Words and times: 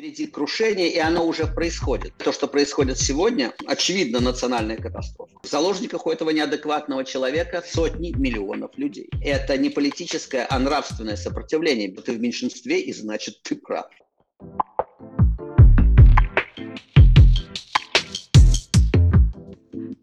Впереди 0.00 0.28
крушение, 0.28 0.88
и 0.88 0.98
оно 0.98 1.26
уже 1.26 1.46
происходит. 1.46 2.14
То, 2.16 2.32
что 2.32 2.48
происходит 2.48 2.96
сегодня, 2.96 3.52
очевидно, 3.66 4.20
национальная 4.20 4.78
катастрофа. 4.78 5.36
В 5.42 5.46
заложниках 5.46 6.06
у 6.06 6.10
этого 6.10 6.30
неадекватного 6.30 7.04
человека 7.04 7.62
сотни 7.66 8.10
миллионов 8.16 8.70
людей. 8.78 9.10
Это 9.22 9.58
не 9.58 9.68
политическое, 9.68 10.46
а 10.48 10.58
нравственное 10.58 11.16
сопротивление. 11.16 11.94
Ты 11.94 12.12
в 12.12 12.18
меньшинстве, 12.18 12.80
и 12.80 12.94
значит, 12.94 13.42
ты 13.42 13.56
прав. 13.56 13.90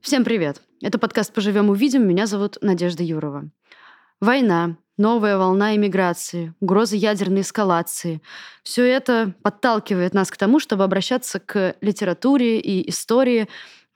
Всем 0.03 0.23
привет! 0.23 0.61
Это 0.83 0.99
подкаст 0.99 1.33
«Поживем, 1.33 1.71
увидим». 1.71 2.07
Меня 2.07 2.27
зовут 2.27 2.59
Надежда 2.61 3.01
Юрова. 3.01 3.49
Война, 4.21 4.77
новая 4.97 5.37
волна 5.37 5.75
иммиграции, 5.75 6.53
угроза 6.59 6.95
ядерной 6.95 7.41
эскалации. 7.41 8.21
Все 8.63 8.85
это 8.85 9.33
подталкивает 9.43 10.13
нас 10.13 10.31
к 10.31 10.37
тому, 10.37 10.59
чтобы 10.59 10.83
обращаться 10.83 11.39
к 11.39 11.75
литературе 11.81 12.59
и 12.59 12.89
истории, 12.89 13.47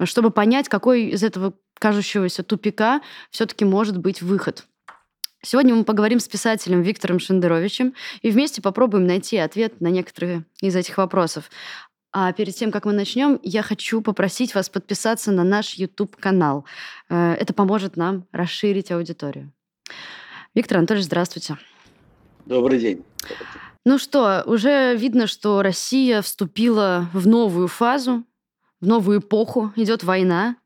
чтобы 0.03 0.31
понять, 0.31 0.69
какой 0.69 1.05
из 1.05 1.23
этого 1.23 1.53
кажущегося 1.79 2.43
тупика 2.43 3.01
все-таки 3.31 3.65
может 3.65 3.97
быть 3.97 4.21
выход. 4.21 4.65
Сегодня 5.43 5.73
мы 5.73 5.83
поговорим 5.83 6.19
с 6.19 6.27
писателем 6.27 6.83
Виктором 6.83 7.19
Шендеровичем 7.19 7.95
и 8.21 8.29
вместе 8.29 8.61
попробуем 8.61 9.07
найти 9.07 9.37
ответ 9.37 9.81
на 9.81 9.87
некоторые 9.87 10.45
из 10.61 10.75
этих 10.75 10.99
вопросов. 10.99 11.49
А 12.13 12.31
перед 12.33 12.53
тем, 12.55 12.71
как 12.71 12.85
мы 12.85 12.93
начнем, 12.93 13.39
я 13.41 13.63
хочу 13.63 14.01
попросить 14.01 14.53
вас 14.53 14.69
подписаться 14.69 15.31
на 15.31 15.43
наш 15.43 15.73
YouTube-канал. 15.75 16.65
Э, 17.09 17.33
это 17.33 17.53
поможет 17.53 17.97
нам 17.97 18.27
расширить 18.31 18.91
аудиторию. 18.91 19.51
Виктор 20.53 20.79
Анатольевич, 20.79 21.05
здравствуйте. 21.05 21.57
Добрый 22.45 22.77
день. 22.77 23.05
Ну 23.85 23.97
что, 23.97 24.43
уже 24.45 24.95
видно, 24.95 25.25
что 25.25 25.61
Россия 25.61 26.21
вступила 26.21 27.09
в 27.13 27.25
новую 27.25 27.69
фазу, 27.69 28.25
в 28.81 28.85
новую 28.85 29.19
эпоху, 29.19 29.71
идет 29.77 30.03
война. 30.03 30.57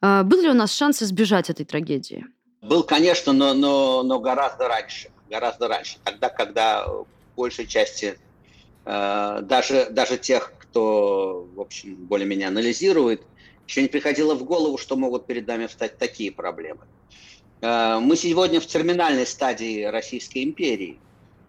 А, 0.00 0.22
был 0.22 0.40
ли 0.40 0.48
у 0.48 0.54
нас 0.54 0.72
шанс 0.72 1.02
избежать 1.02 1.50
этой 1.50 1.66
трагедии? 1.66 2.24
Был, 2.62 2.82
конечно, 2.82 3.34
но, 3.34 3.52
но, 3.52 4.02
но 4.02 4.18
гораздо 4.18 4.66
раньше. 4.66 5.10
Гораздо 5.28 5.68
раньше. 5.68 5.98
Тогда, 6.04 6.30
когда 6.30 6.86
большей 7.36 7.66
части 7.66 8.18
э, 8.86 9.40
даже, 9.42 9.88
даже 9.90 10.16
тех, 10.16 10.54
кто, 10.58 11.46
в 11.54 11.60
общем, 11.60 11.96
более-менее 11.96 12.48
анализирует, 12.48 13.22
еще 13.66 13.82
не 13.82 13.88
приходило 13.88 14.34
в 14.34 14.44
голову, 14.44 14.78
что 14.78 14.96
могут 14.96 15.26
перед 15.26 15.46
нами 15.46 15.66
встать 15.66 15.98
такие 15.98 16.32
проблемы. 16.32 16.80
Э, 17.60 17.98
мы 18.00 18.16
сегодня 18.16 18.60
в 18.60 18.66
терминальной 18.66 19.26
стадии 19.26 19.84
Российской 19.84 20.44
империи. 20.44 20.98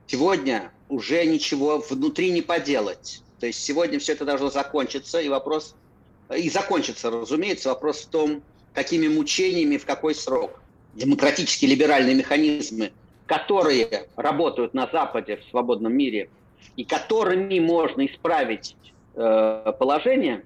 Сегодня 0.07 0.71
уже 0.87 1.25
ничего 1.25 1.83
внутри 1.87 2.31
не 2.31 2.41
поделать. 2.41 3.21
То 3.39 3.45
есть 3.45 3.63
сегодня 3.63 3.99
все 3.99 4.13
это 4.13 4.25
должно 4.25 4.49
закончиться, 4.49 5.21
и 5.21 5.29
вопрос, 5.29 5.75
и 6.35 6.49
закончится, 6.49 7.11
разумеется, 7.11 7.69
вопрос 7.69 8.01
в 8.01 8.09
том, 8.09 8.41
какими 8.73 9.07
мучениями, 9.07 9.77
в 9.77 9.85
какой 9.85 10.15
срок. 10.15 10.61
Демократические 10.95 11.71
либеральные 11.71 12.15
механизмы, 12.15 12.91
которые 13.27 14.07
работают 14.15 14.73
на 14.73 14.89
Западе, 14.91 15.37
в 15.37 15.49
свободном 15.49 15.93
мире, 15.93 16.29
и 16.75 16.83
которыми 16.83 17.59
можно 17.59 18.05
исправить 18.07 18.75
э, 19.15 19.73
положение, 19.77 20.43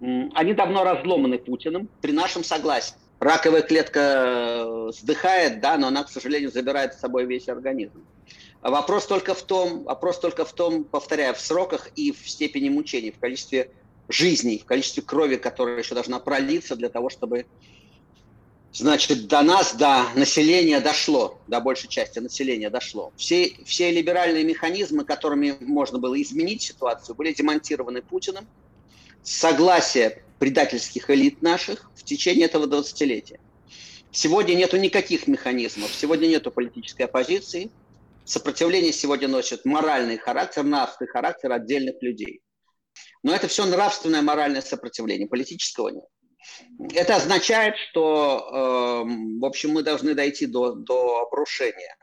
они 0.00 0.52
давно 0.52 0.84
разломаны 0.84 1.38
Путиным 1.38 1.88
при 2.00 2.12
нашем 2.12 2.44
согласии 2.44 2.94
раковая 3.20 3.62
клетка 3.62 4.00
э, 4.00 4.90
сдыхает, 4.92 5.60
да, 5.60 5.76
но 5.76 5.88
она, 5.88 6.04
к 6.04 6.10
сожалению, 6.10 6.50
забирает 6.50 6.94
с 6.94 7.00
собой 7.00 7.26
весь 7.26 7.48
организм. 7.48 8.04
Вопрос 8.62 9.06
только 9.06 9.34
в 9.34 9.42
том, 9.42 9.84
вопрос 9.84 10.18
только 10.18 10.44
в 10.44 10.52
том, 10.52 10.84
повторяю, 10.84 11.34
в 11.34 11.40
сроках 11.40 11.88
и 11.94 12.12
в 12.12 12.28
степени 12.28 12.68
мучений, 12.68 13.12
в 13.12 13.18
количестве 13.18 13.70
жизней, 14.08 14.58
в 14.58 14.64
количестве 14.64 15.02
крови, 15.02 15.36
которая 15.36 15.78
еще 15.78 15.94
должна 15.94 16.18
пролиться 16.18 16.74
для 16.74 16.88
того, 16.88 17.08
чтобы, 17.08 17.46
значит, 18.72 19.28
до 19.28 19.42
нас, 19.42 19.74
до 19.74 20.06
населения 20.16 20.80
дошло, 20.80 21.38
до 21.46 21.60
большей 21.60 21.88
части 21.88 22.18
населения 22.18 22.68
дошло. 22.68 23.12
Все, 23.16 23.54
все 23.64 23.92
либеральные 23.92 24.44
механизмы, 24.44 25.04
которыми 25.04 25.56
можно 25.60 25.98
было 25.98 26.20
изменить 26.20 26.62
ситуацию, 26.62 27.14
были 27.14 27.32
демонтированы 27.32 28.02
Путиным. 28.02 28.46
Согласие 29.22 30.22
предательских 30.38 31.10
элит 31.10 31.42
наших 31.42 31.90
в 31.94 32.04
течение 32.04 32.46
этого 32.46 32.66
20-летия. 32.66 33.40
Сегодня 34.10 34.54
нету 34.54 34.76
никаких 34.76 35.26
механизмов, 35.26 35.92
сегодня 35.92 36.26
нету 36.26 36.50
политической 36.50 37.02
оппозиции. 37.02 37.70
Сопротивление 38.24 38.92
сегодня 38.92 39.28
носит 39.28 39.64
моральный 39.64 40.18
характер, 40.18 40.62
нравственный 40.62 41.08
характер 41.08 41.52
отдельных 41.52 42.02
людей. 42.02 42.40
Но 43.22 43.34
это 43.34 43.48
все 43.48 43.64
нравственное 43.66 44.22
моральное 44.22 44.60
сопротивление, 44.60 45.28
политического 45.28 45.88
нет. 45.88 46.04
Это 46.94 47.16
означает, 47.16 47.76
что, 47.76 49.04
э, 49.06 49.38
в 49.40 49.44
общем, 49.44 49.70
мы 49.70 49.82
должны 49.82 50.14
дойти 50.14 50.46
до, 50.46 50.72
до 50.72 51.22
обрушения. 51.22 51.96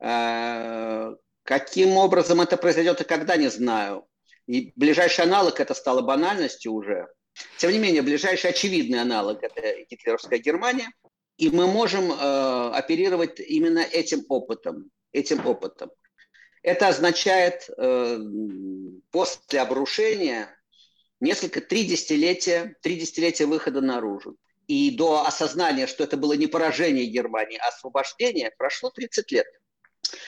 Э, 0.00 1.14
каким 1.42 1.96
образом 1.96 2.40
это 2.40 2.56
произойдет 2.56 3.00
и 3.00 3.04
когда, 3.04 3.36
не 3.36 3.48
знаю. 3.48 4.06
И 4.46 4.72
ближайший 4.76 5.24
аналог 5.24 5.60
это 5.60 5.74
стало 5.74 6.02
банальностью 6.02 6.72
уже. 6.72 7.08
Тем 7.58 7.70
не 7.70 7.78
менее, 7.78 8.02
ближайший 8.02 8.50
очевидный 8.50 9.00
аналог– 9.00 9.42
это 9.42 9.82
гитлеровская 9.88 10.38
Германия, 10.38 10.90
и 11.36 11.50
мы 11.50 11.66
можем 11.66 12.12
э, 12.12 12.70
оперировать 12.74 13.40
именно 13.40 13.80
этим 13.80 14.24
опытом. 14.28 14.90
Этим 15.12 15.46
опытом. 15.46 15.90
Это 16.62 16.88
означает 16.88 17.68
э, 17.76 18.18
после 19.10 19.60
обрушения 19.60 20.48
несколько, 21.20 21.60
три 21.60 21.84
десятилетия, 21.84 22.76
три 22.82 22.96
десятилетия 22.96 23.46
выхода 23.46 23.80
наружу. 23.80 24.36
И 24.68 24.90
до 24.96 25.26
осознания, 25.26 25.86
что 25.86 26.04
это 26.04 26.16
было 26.16 26.34
не 26.34 26.46
поражение 26.46 27.06
Германии, 27.06 27.58
а 27.58 27.68
освобождение, 27.68 28.52
прошло 28.56 28.90
30 28.90 29.32
лет. 29.32 29.46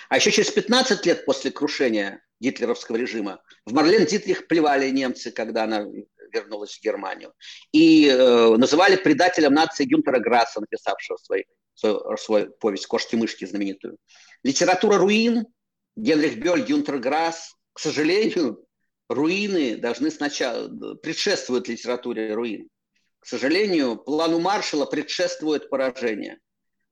А 0.09 0.16
еще 0.16 0.31
через 0.31 0.50
15 0.50 1.06
лет 1.06 1.25
после 1.25 1.50
крушения 1.50 2.22
гитлеровского 2.41 2.97
режима 2.97 3.42
в 3.65 3.72
Марлен 3.72 4.06
Дитрих 4.06 4.47
плевали 4.48 4.91
немцы, 4.91 5.31
когда 5.31 5.65
она 5.65 5.86
вернулась 6.34 6.77
в 6.77 6.83
Германию. 6.83 7.33
И 7.72 8.09
э, 8.09 8.56
называли 8.56 8.97
предателем 8.97 9.55
нации 9.55 9.84
Гюнтера 9.84 10.19
Грасса, 10.19 10.61
написавшего 10.61 11.17
свой, 11.17 11.47
свой, 11.75 12.19
свой 12.19 12.50
повесть 12.50 12.87
«Кошки-мышки» 12.87 13.45
знаменитую. 13.45 13.97
Литература 14.43 14.99
руин, 14.99 15.47
Генрих 15.97 16.39
Бёль, 16.39 16.62
Гюнтер 16.62 16.99
Грасс. 16.99 17.55
К 17.72 17.81
сожалению, 17.81 18.65
руины 19.09 19.77
должны 19.77 20.11
сначала 20.11 20.69
предшествуют 20.97 21.69
литературе 21.69 22.34
руин. 22.34 22.69
К 23.21 23.27
сожалению, 23.27 23.97
плану 23.97 24.39
Маршала 24.39 24.84
предшествует 24.84 25.71
поражение. 25.71 26.39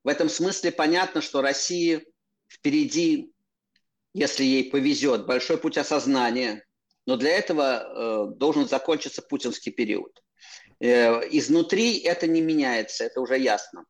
В 0.03 0.09
этом 0.09 0.28
смысле 0.28 0.72
понятно, 0.72 1.20
что 1.20 1.42
России 1.42 2.06
впереди, 2.48 3.32
если 4.14 4.44
ей 4.44 4.70
повезет, 4.70 5.26
большой 5.26 5.59
путь 5.59 5.76
осознания– 5.78 6.64
но 7.06 7.16
для 7.16 7.30
этого 7.30 8.30
э, 8.32 8.36
должен 8.36 8.68
закончиться 8.68 9.22
путинский 9.22 9.72
период. 9.72 10.22
Э, 10.80 11.20
изнутри 11.30 11.98
это 11.98 12.26
не 12.26 12.40
меняется, 12.40 13.04
это 13.04 13.20
уже 13.20 13.38
ясно. 13.38 13.84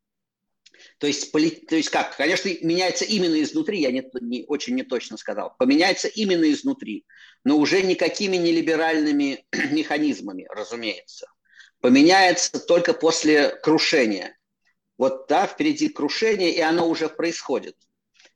То 0.98 1.06
есть, 1.06 1.30
то 1.32 1.76
есть 1.76 1.90
как? 1.90 2.16
Конечно, 2.16 2.48
меняется 2.62 3.04
именно 3.04 3.40
изнутри, 3.40 3.80
я 3.80 3.90
не, 3.90 4.04
не, 4.20 4.44
очень 4.46 4.74
неточно 4.74 5.16
сказал. 5.16 5.54
Поменяется 5.58 6.08
именно 6.08 6.50
изнутри, 6.50 7.06
но 7.44 7.56
уже 7.56 7.82
никакими 7.82 8.36
не 8.36 8.52
либеральными 8.52 9.44
механизмами, 9.70 10.46
разумеется. 10.50 11.26
Поменяется 11.80 12.64
только 12.64 12.94
после 12.94 13.50
крушения. 13.50 14.36
Вот 14.98 15.26
да, 15.28 15.46
впереди 15.46 15.88
крушение, 15.88 16.52
и 16.52 16.60
оно 16.60 16.88
уже 16.88 17.08
происходит. 17.08 17.76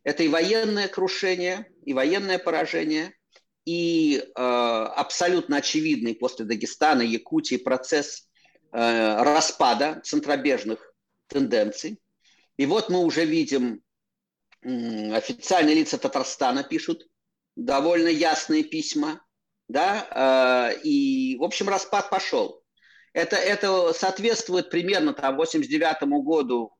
Это 0.03 0.23
и 0.23 0.29
военное 0.29 0.89
крушение, 0.89 1.67
и 1.85 1.93
военное 1.93 2.39
поражение, 2.39 3.15
и 3.67 4.19
э, 4.19 4.41
абсолютно 4.41 5.57
очевидный 5.59 6.15
после 6.15 6.47
Дагестана, 6.47 7.03
Якутии 7.03 7.57
процесс 7.57 8.29
э, 8.73 9.23
распада 9.23 10.01
центробежных 10.05 10.95
тенденций. 11.27 12.01
И 12.57 12.65
вот 12.65 12.89
мы 12.89 13.01
уже 13.01 13.25
видим, 13.25 13.83
э, 14.63 15.13
официальные 15.13 15.75
лица 15.75 15.99
Татарстана 15.99 16.63
пишут 16.63 17.09
довольно 17.57 18.09
ясные 18.09 18.63
письма, 18.63 19.21
да, 19.69 20.71
э, 20.73 20.81
и, 20.85 21.37
в 21.37 21.43
общем, 21.43 21.69
распад 21.69 22.09
пошел. 22.09 22.63
Это, 23.13 23.35
это 23.35 23.93
соответствует 23.93 24.71
примерно 24.71 25.13
там 25.13 25.37
89 25.37 26.03
году 26.23 26.73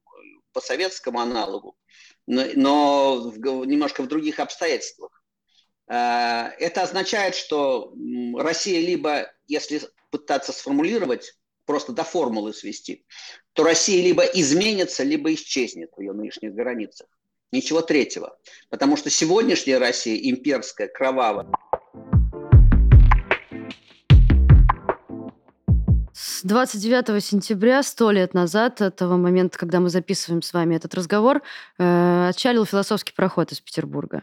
по 0.53 0.61
советскому 0.61 1.19
аналогу, 1.19 1.77
но, 2.27 2.45
но 2.55 3.31
в, 3.31 3.39
немножко 3.67 4.03
в 4.03 4.07
других 4.07 4.39
обстоятельствах. 4.39 5.16
Э, 5.89 6.51
это 6.59 6.83
означает, 6.83 7.35
что 7.35 7.95
Россия 8.37 8.81
либо, 8.81 9.33
если 9.47 9.81
пытаться 10.11 10.53
сформулировать, 10.53 11.35
просто 11.65 11.93
до 11.93 12.05
формулы 12.05 12.55
свести, 12.55 13.05
то 13.53 13.65
Россия 13.65 14.03
либо 14.03 14.23
изменится, 14.23 15.03
либо 15.03 15.35
исчезнет 15.35 15.91
в 15.97 16.01
ее 16.01 16.13
нынешних 16.13 16.55
границах. 16.55 17.09
Ничего 17.53 17.81
третьего. 17.81 18.39
Потому 18.71 18.97
что 18.97 19.11
сегодняшняя 19.11 19.79
Россия 19.79 20.31
имперская, 20.31 20.89
кровавая. 20.89 21.51
29 26.47 27.25
сентября, 27.25 27.83
сто 27.83 28.13
лет 28.13 28.33
назад, 28.33 28.81
от 28.81 28.95
того 28.95 29.17
момента, 29.17 29.59
когда 29.59 29.81
мы 29.81 29.91
записываем 29.91 30.43
с 30.43 30.53
вами 30.53 30.77
этот 30.77 30.95
разговор, 30.95 31.43
э, 31.79 32.29
отчалил 32.29 32.65
философский 32.65 33.13
проход 33.13 33.51
из 33.51 33.61
Петербурга. 33.61 34.23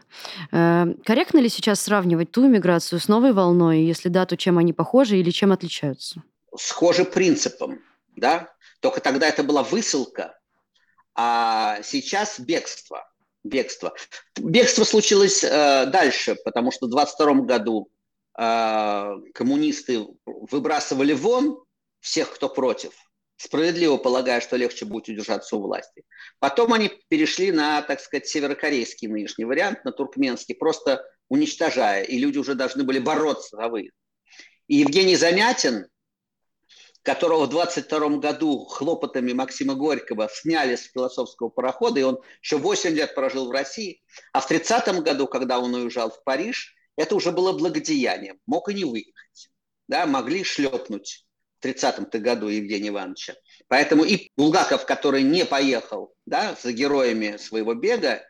Э, 0.53 0.85
корректно 1.05 1.39
ли 1.39 1.49
сейчас 1.49 1.81
сравнивать 1.81 2.31
ту 2.31 2.47
миграцию 2.47 3.01
с 3.01 3.09
новой 3.09 3.33
волной? 3.33 3.81
Если 3.81 4.07
да, 4.07 4.25
то 4.25 4.37
чем 4.37 4.57
они 4.57 4.71
похожи 4.71 5.17
или 5.17 5.31
чем 5.31 5.51
отличаются? 5.51 6.23
Схожи 6.55 7.03
принципом, 7.03 7.79
да? 8.15 8.49
Только 8.79 9.01
тогда 9.01 9.27
это 9.27 9.43
была 9.43 9.61
высылка, 9.61 10.39
а 11.15 11.81
сейчас 11.83 12.39
бегство. 12.39 13.05
Бегство. 13.43 13.93
Бегство 14.39 14.85
случилось 14.85 15.43
э, 15.43 15.87
дальше, 15.87 16.37
потому 16.45 16.71
что 16.71 16.87
в 16.87 16.89
22 16.89 17.33
году 17.41 17.89
э, 18.39 19.15
коммунисты 19.33 20.07
выбрасывали 20.25 21.11
вон 21.11 21.59
всех, 22.03 22.33
кто 22.33 22.49
против, 22.49 22.91
справедливо 23.37 23.95
полагая, 23.95 24.41
что 24.41 24.57
легче 24.57 24.85
будет 24.85 25.07
удержаться 25.07 25.55
у 25.55 25.61
власти. 25.61 26.03
Потом 26.39 26.73
они 26.73 26.91
перешли 27.07 27.51
на, 27.51 27.81
так 27.81 28.01
сказать, 28.01 28.27
северокорейский 28.27 29.07
нынешний 29.07 29.45
вариант, 29.45 29.85
на 29.85 29.93
туркменский, 29.93 30.53
просто 30.53 31.03
уничтожая, 31.29 32.03
и 32.03 32.19
люди 32.19 32.37
уже 32.37 32.55
должны 32.55 32.83
были 32.83 32.99
бороться 32.99 33.55
за 33.55 33.69
выезд. 33.69 33.95
И 34.67 34.75
Евгений 34.75 35.15
Замятин, 35.15 35.87
которого 37.03 37.45
в 37.45 37.49
22 37.49 38.17
году 38.17 38.65
хлопотами 38.65 39.31
Максима 39.31 39.75
Горького 39.75 40.29
сняли 40.29 40.75
с 40.75 40.91
философского 40.91 41.47
парохода, 41.47 42.01
и 42.01 42.03
он 42.03 42.19
еще 42.41 42.57
8 42.57 42.93
лет 42.93 43.15
прожил 43.15 43.47
в 43.47 43.51
России, 43.51 44.03
а 44.33 44.41
в 44.41 44.47
30 44.47 45.03
году, 45.03 45.27
когда 45.27 45.59
он 45.59 45.73
уезжал 45.73 46.11
в 46.11 46.21
Париж, 46.25 46.75
это 46.97 47.15
уже 47.15 47.31
было 47.31 47.53
благодеянием, 47.53 48.39
мог 48.45 48.67
и 48.67 48.73
не 48.73 48.83
выехать. 48.83 49.49
Да, 49.87 50.05
могли 50.05 50.43
шлепнуть 50.43 51.25
30-м 51.65 52.07
году 52.21 52.47
Евгения 52.47 52.89
Ивановича. 52.89 53.35
Поэтому 53.67 54.03
и 54.03 54.31
Булгаков, 54.35 54.85
который 54.85 55.23
не 55.23 55.45
поехал 55.45 56.13
да, 56.25 56.55
за 56.61 56.71
героями 56.71 57.37
своего 57.37 57.73
бега, 57.73 58.21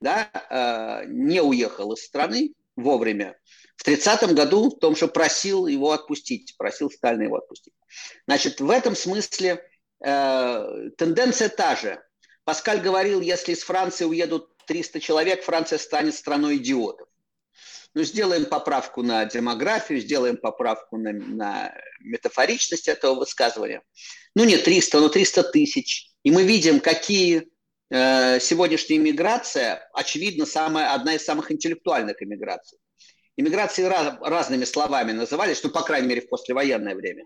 да, 0.00 0.30
э, 0.50 1.06
не 1.08 1.42
уехал 1.42 1.92
из 1.92 2.04
страны 2.04 2.54
вовремя, 2.76 3.36
в 3.76 3.82
30 3.82 4.34
году 4.34 4.70
в 4.70 4.78
том, 4.78 4.94
что 4.94 5.08
просил 5.08 5.66
его 5.66 5.92
отпустить, 5.92 6.54
просил 6.58 6.90
Сталина 6.90 7.22
его 7.22 7.36
отпустить. 7.36 7.72
Значит, 8.26 8.60
в 8.60 8.68
этом 8.68 8.94
смысле 8.94 9.64
э, 10.04 10.90
тенденция 10.98 11.48
та 11.48 11.76
же. 11.76 12.02
Паскаль 12.44 12.80
говорил, 12.80 13.20
если 13.20 13.52
из 13.52 13.62
Франции 13.62 14.04
уедут 14.04 14.54
300 14.66 15.00
человек, 15.00 15.42
Франция 15.44 15.78
станет 15.78 16.14
страной 16.14 16.56
идиотов. 16.56 17.08
Ну, 17.94 18.04
сделаем 18.04 18.44
поправку 18.44 19.02
на 19.02 19.24
демографию, 19.24 20.00
сделаем 20.00 20.36
поправку 20.36 20.96
на, 20.96 21.12
на 21.12 21.74
метафоричность 22.00 22.86
этого 22.86 23.14
высказывания. 23.16 23.82
Ну, 24.34 24.44
не 24.44 24.58
300, 24.58 25.00
но 25.00 25.08
300 25.08 25.42
тысяч. 25.44 26.10
И 26.22 26.30
мы 26.30 26.44
видим, 26.44 26.78
какие 26.78 27.48
э, 27.90 28.38
сегодняшняя 28.38 28.96
иммиграция, 28.96 29.88
очевидно, 29.92 30.46
самая, 30.46 30.94
одна 30.94 31.14
из 31.14 31.24
самых 31.24 31.50
интеллектуальных 31.50 32.22
иммиграций. 32.22 32.78
Иммиграции 33.36 33.82
раз, 33.82 34.14
разными 34.20 34.64
словами 34.64 35.12
назывались, 35.12 35.62
ну, 35.64 35.70
по 35.70 35.82
крайней 35.82 36.08
мере, 36.08 36.20
в 36.20 36.28
послевоенное 36.28 36.94
время. 36.94 37.24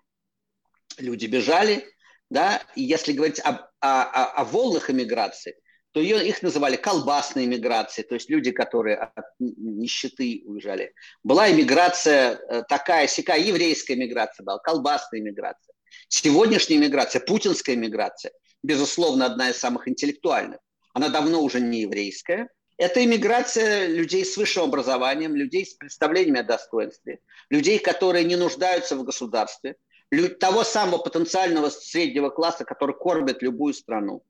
Люди 0.96 1.26
бежали, 1.26 1.84
да, 2.30 2.62
и 2.74 2.82
если 2.82 3.12
говорить 3.12 3.40
о, 3.40 3.70
о, 3.80 4.02
о, 4.02 4.24
о 4.40 4.44
волнах 4.44 4.88
иммиграции, 4.88 5.56
то 5.94 6.00
ее, 6.00 6.26
их 6.26 6.42
называли 6.42 6.74
колбасной 6.74 7.46
миграцией, 7.46 8.04
то 8.04 8.16
есть 8.16 8.28
люди, 8.28 8.50
которые 8.50 8.96
от 8.96 9.24
нищеты 9.38 10.42
уезжали. 10.44 10.92
Была 11.22 11.48
иммиграция 11.52 12.32
э, 12.32 12.62
такая, 12.68 13.06
сякая, 13.06 13.38
еврейская 13.38 13.94
миграция 13.94 14.42
была, 14.42 14.58
колбасная 14.58 15.20
миграция. 15.20 15.72
Сегодняшняя 16.08 16.78
миграция, 16.78 17.20
путинская 17.20 17.76
миграция, 17.76 18.32
безусловно, 18.64 19.26
одна 19.26 19.50
из 19.50 19.56
самых 19.56 19.86
интеллектуальных. 19.86 20.58
Она 20.94 21.10
давно 21.10 21.40
уже 21.40 21.60
не 21.60 21.82
еврейская. 21.82 22.48
Это 22.76 23.04
иммиграция 23.04 23.86
людей 23.86 24.24
с 24.24 24.36
высшим 24.36 24.64
образованием, 24.64 25.36
людей 25.36 25.64
с 25.64 25.74
представлениями 25.74 26.40
о 26.40 26.42
достоинстве, 26.42 27.20
людей, 27.50 27.78
которые 27.78 28.24
не 28.24 28.34
нуждаются 28.34 28.96
в 28.96 29.04
государстве, 29.04 29.76
того 30.40 30.64
самого 30.64 30.98
потенциального 30.98 31.70
среднего 31.70 32.30
класса, 32.30 32.64
который 32.64 32.96
кормит 32.96 33.42
любую 33.42 33.74
страну 33.74 34.24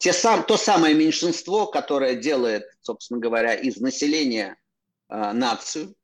те 0.00 0.14
сам, 0.14 0.44
то 0.44 0.56
самое 0.56 0.94
меньшинство, 0.94 1.66
которое 1.66 2.14
делает, 2.14 2.64
собственно 2.80 3.20
говоря, 3.20 3.52
из 3.54 3.76
населения 3.76 4.56
э, 5.10 5.32
нацию, 5.32 5.94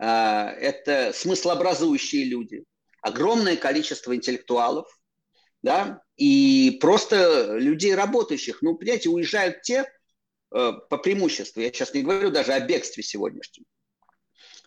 э, 0.00 0.04
это 0.04 1.12
смыслообразующие 1.14 2.24
люди, 2.24 2.64
огромное 3.00 3.56
количество 3.56 4.16
интеллектуалов, 4.16 4.88
да, 5.62 6.02
и 6.16 6.78
просто 6.80 7.58
людей 7.58 7.94
работающих. 7.94 8.60
Ну, 8.60 8.74
понимаете, 8.74 9.08
уезжают 9.08 9.62
те 9.62 9.84
э, 10.50 10.72
по 10.90 10.98
преимуществу, 10.98 11.60
я 11.60 11.68
сейчас 11.68 11.94
не 11.94 12.02
говорю 12.02 12.32
даже 12.32 12.52
о 12.52 12.58
бегстве 12.58 13.04
сегодняшнем, 13.04 13.66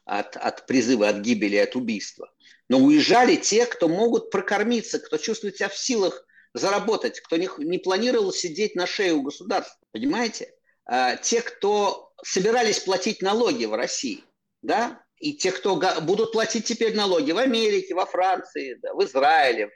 от, 0.05 0.37
от 0.37 0.65
призыва, 0.65 1.09
от 1.09 1.17
гибели, 1.17 1.57
от 1.57 1.75
убийства, 1.75 2.31
но 2.69 2.77
уезжали 2.77 3.35
те, 3.35 3.65
кто 3.65 3.89
могут 3.89 4.31
прокормиться, 4.31 4.99
кто 4.99 5.17
чувствует 5.17 5.57
себя 5.57 5.67
в 5.67 5.77
силах 5.77 6.25
заработать, 6.55 7.19
кто 7.19 7.35
не, 7.35 7.49
не 7.57 7.77
планировал 7.77 8.31
сидеть 8.31 8.75
на 8.75 8.87
шее 8.87 9.13
у 9.13 9.21
государства, 9.21 9.77
понимаете? 9.91 10.53
А, 10.85 11.17
те, 11.17 11.41
кто 11.41 12.13
собирались 12.23 12.79
платить 12.79 13.21
налоги 13.21 13.65
в 13.65 13.75
России, 13.75 14.23
да, 14.61 15.03
и 15.17 15.33
те, 15.33 15.51
кто 15.51 15.75
будут 16.01 16.31
платить 16.31 16.65
теперь 16.65 16.95
налоги 16.95 17.31
в 17.31 17.37
Америке, 17.37 17.93
во 17.93 18.05
Франции, 18.05 18.79
да, 18.81 18.93
в 18.93 19.03
Израиле, 19.03 19.69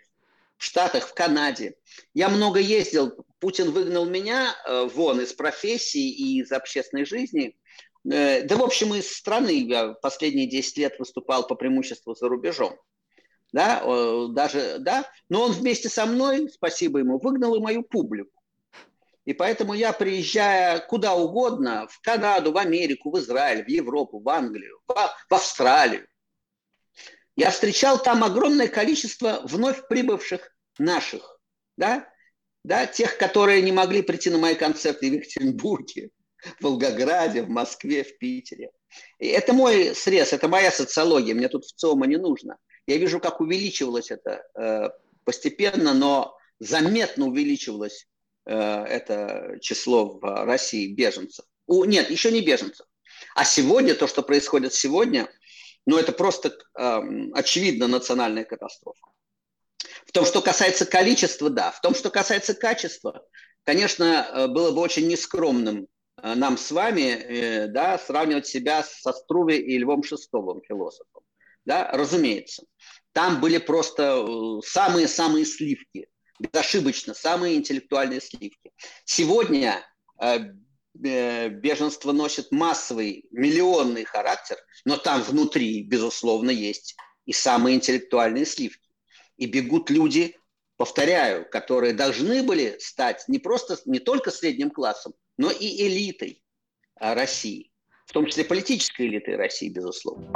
в 0.58 0.64
Штатах, 0.64 1.10
в 1.10 1.14
Канаде. 1.14 1.76
Я 2.14 2.30
много 2.30 2.60
ездил, 2.60 3.26
Путин 3.40 3.72
выгнал 3.72 4.06
меня 4.06 4.56
э, 4.66 4.86
вон 4.94 5.20
из 5.20 5.34
профессии 5.34 6.10
и 6.10 6.42
из 6.42 6.52
общественной 6.52 7.06
жизни. 7.06 7.58
Э, 8.10 8.44
да, 8.44 8.56
в 8.56 8.64
общем, 8.64 8.94
из 8.96 9.12
страны 9.12 9.52
я 9.52 9.94
последние 9.94 10.48
10 10.48 10.78
лет 10.78 10.98
выступал 10.98 11.46
по 11.46 11.56
преимуществу 11.56 12.16
за 12.16 12.30
рубежом 12.30 12.80
да, 13.52 13.84
даже, 14.30 14.78
да, 14.80 15.06
но 15.30 15.44
он 15.44 15.52
вместе 15.52 15.90
со 15.90 16.06
мной, 16.06 16.50
спасибо 16.50 17.00
ему, 17.00 17.20
выгнал 17.20 17.56
и 17.56 17.60
мою 17.60 17.84
публику. 17.84 18.32
И 19.26 19.34
поэтому 19.34 19.74
я, 19.74 19.94
приезжая 19.94 20.80
куда 20.80 21.16
угодно, 21.16 21.88
в 21.88 22.02
Канаду, 22.02 22.52
в 22.52 22.58
Америку, 22.58 23.12
в 23.12 23.20
Израиль, 23.20 23.64
в 23.64 23.70
Европу, 23.70 24.20
в 24.20 24.28
Англию, 24.30 24.80
в, 24.88 24.94
в 24.94 25.34
Австралию, 25.34 26.08
я 27.36 27.52
встречал 27.52 28.02
там 28.02 28.24
огромное 28.24 28.68
количество 28.68 29.42
вновь 29.46 29.88
прибывших 29.88 30.52
наших, 30.78 31.40
да, 31.78 32.08
да, 32.64 32.86
тех, 32.86 33.18
которые 33.18 33.62
не 33.62 33.72
могли 33.72 34.02
прийти 34.02 34.30
на 34.30 34.38
мои 34.38 34.56
концерты 34.56 35.10
в 35.10 35.14
Екатеринбурге, 35.14 36.10
в 36.60 36.64
Волгограде, 36.64 37.44
в 37.44 37.50
Москве, 37.50 38.04
в 38.04 38.18
Питере. 38.18 38.72
И 39.20 39.28
это 39.28 39.54
мой 39.54 39.96
срез, 39.96 40.34
это 40.34 40.48
моя 40.48 40.72
социология, 40.72 41.34
мне 41.34 41.48
тут 41.48 41.66
в 41.66 41.74
ЦОМа 41.76 42.08
не 42.08 42.18
нужно. 42.18 42.58
Я 42.90 42.98
вижу, 42.98 43.20
как 43.20 43.40
увеличивалось 43.40 44.10
это 44.10 44.44
э, 44.56 44.90
постепенно, 45.24 45.94
но 45.94 46.36
заметно 46.58 47.28
увеличивалось 47.28 48.08
э, 48.48 48.56
это 48.56 49.60
число 49.62 50.18
в 50.18 50.46
России 50.46 50.92
беженцев. 50.92 51.46
У, 51.68 51.86
нет, 51.86 52.10
еще 52.10 52.32
не 52.32 52.42
беженцев. 52.42 52.88
А 53.36 53.46
сегодня, 53.46 53.94
то, 53.94 54.08
что 54.08 54.24
происходит 54.24 54.74
сегодня, 54.74 55.30
ну 55.86 56.00
это 56.00 56.14
просто 56.14 56.50
э, 56.50 57.00
очевидно 57.36 57.88
национальная 57.88 58.44
катастрофа. 58.44 59.06
В 60.08 60.12
том, 60.12 60.26
что 60.26 60.42
касается 60.42 60.88
количества, 60.88 61.52
да. 61.52 61.70
В 61.70 61.82
том, 61.82 61.94
что 61.94 62.10
касается 62.10 62.56
качества, 62.56 63.24
конечно, 63.66 64.04
э, 64.04 64.48
было 64.48 64.72
бы 64.72 64.82
очень 64.82 65.08
нескромным 65.08 65.88
э, 66.24 66.34
нам 66.34 66.58
с 66.58 66.72
вами 66.72 67.12
э, 67.12 67.68
да, 67.68 68.00
сравнивать 68.00 68.48
себя 68.48 68.82
со 68.82 69.14
Струве 69.14 69.62
и 69.62 69.78
Львом 69.78 70.02
Шестовым, 70.02 70.64
философом. 70.68 71.19
Да, 71.70 71.88
разумеется. 71.92 72.64
Там 73.12 73.40
были 73.40 73.60
просто 73.60 74.26
э, 74.28 74.60
самые-самые 74.66 75.46
сливки, 75.46 76.08
безошибочно, 76.40 77.14
самые 77.14 77.58
интеллектуальные 77.58 78.22
сливки. 78.22 78.72
Сегодня 79.06 79.86
э, 80.20 80.40
э, 81.04 81.50
беженство 81.50 82.12
носит 82.12 82.52
массовый, 82.52 83.28
миллионный 83.30 84.04
характер, 84.04 84.58
но 84.84 84.98
там 84.98 85.22
внутри, 85.22 85.84
безусловно, 85.84 86.50
есть 86.50 86.96
и 87.28 87.34
самые 87.34 87.76
интеллектуальные 87.76 88.48
сливки. 88.48 88.90
И 89.38 89.46
бегут 89.46 89.92
люди, 89.92 90.36
повторяю, 90.76 91.48
которые 91.48 91.94
должны 91.94 92.42
были 92.42 92.78
стать 92.80 93.26
не 93.28 93.38
просто, 93.38 93.78
не 93.86 94.00
только 94.00 94.32
средним 94.32 94.72
классом, 94.72 95.14
но 95.38 95.52
и 95.52 95.88
элитой 95.88 96.42
России, 96.96 97.72
в 98.08 98.14
том 98.14 98.26
числе 98.26 98.44
политической 98.44 99.06
элитой 99.06 99.36
России, 99.36 99.70
безусловно. 99.70 100.34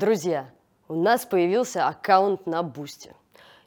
Друзья, 0.00 0.48
у 0.88 0.94
нас 0.94 1.26
появился 1.26 1.86
аккаунт 1.86 2.46
на 2.46 2.62
Бусти. 2.62 3.12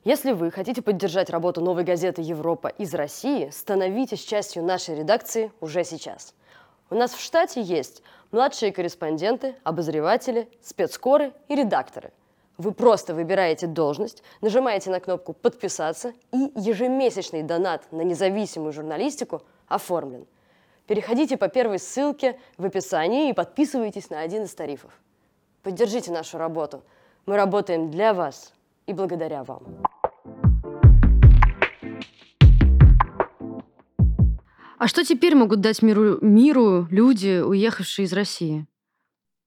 Если 0.04 0.32
вы 0.32 0.50
хотите 0.50 0.82
поддержать 0.82 1.30
работу 1.30 1.62
новой 1.62 1.84
газеты 1.84 2.24
«Европа» 2.24 2.70
из 2.70 2.96
России, 2.96 3.52
становитесь 3.52 4.24
частью 4.24 4.64
нашей 4.64 4.96
редакции 4.96 5.52
уже 5.62 5.84
сейчас. 5.84 6.34
У 6.90 6.96
нас 6.96 7.14
в 7.14 7.22
штате 7.22 7.62
есть 7.62 8.02
младшие 8.32 8.72
корреспонденты, 8.72 9.54
обозреватели, 9.64 10.50
спецкоры 10.60 11.34
и 11.50 11.56
редакторы. 11.56 12.12
Вы 12.58 12.72
просто 12.72 13.14
выбираете 13.14 13.68
должность, 13.68 14.24
нажимаете 14.42 14.90
на 14.90 15.00
кнопку 15.00 15.34
«Подписаться» 15.34 16.14
и 16.32 16.52
ежемесячный 16.56 17.44
донат 17.44 17.92
на 17.92 18.02
независимую 18.02 18.74
журналистику 18.74 19.44
оформлен. 19.68 20.26
Переходите 20.88 21.38
по 21.38 21.48
первой 21.48 21.78
ссылке 21.78 22.40
в 22.58 22.66
описании 22.66 23.30
и 23.30 23.34
подписывайтесь 23.34 24.10
на 24.10 24.22
один 24.22 24.46
из 24.46 24.56
тарифов. 24.56 25.00
Поддержите 25.64 26.12
нашу 26.12 26.38
работу. 26.38 26.84
Мы 27.26 27.38
работаем 27.38 27.90
для 27.90 28.14
вас 28.14 28.54
и 28.86 28.92
благодаря 28.92 29.46
вам. 29.46 29.82
А 34.78 34.88
что 34.90 35.06
теперь 35.06 35.36
могут 35.36 35.62
дать 35.62 35.82
миру, 35.82 36.18
миру 36.20 36.86
люди, 36.92 37.40
уехавшие 37.40 38.06
из 38.06 38.12
России? 38.12 38.68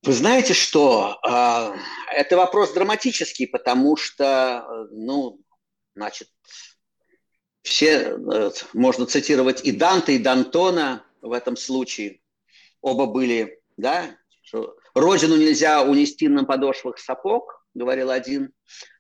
Вы 0.05 0.13
знаете 0.15 0.55
что? 0.55 1.19
А, 1.23 1.77
это 2.11 2.39
вопрос 2.39 2.73
драматический, 2.73 3.47
потому 3.47 3.99
что, 3.99 4.87
ну, 4.93 5.39
значит, 5.95 6.29
все, 7.61 8.17
э, 8.17 8.51
можно 8.73 9.05
цитировать 9.05 9.63
и 9.67 9.73
Данте, 9.73 10.17
и 10.17 10.23
Д'Антона 10.23 11.01
в 11.21 11.33
этом 11.33 11.59
случае. 11.59 12.23
Оба 12.81 13.05
были, 13.05 13.61
да, 13.77 14.17
что 14.41 14.77
родину 14.97 15.37
нельзя 15.37 15.83
унести 15.83 16.29
на 16.29 16.45
подошвах 16.45 16.99
сапог, 16.99 17.63
говорил 17.75 18.11
один, 18.11 18.53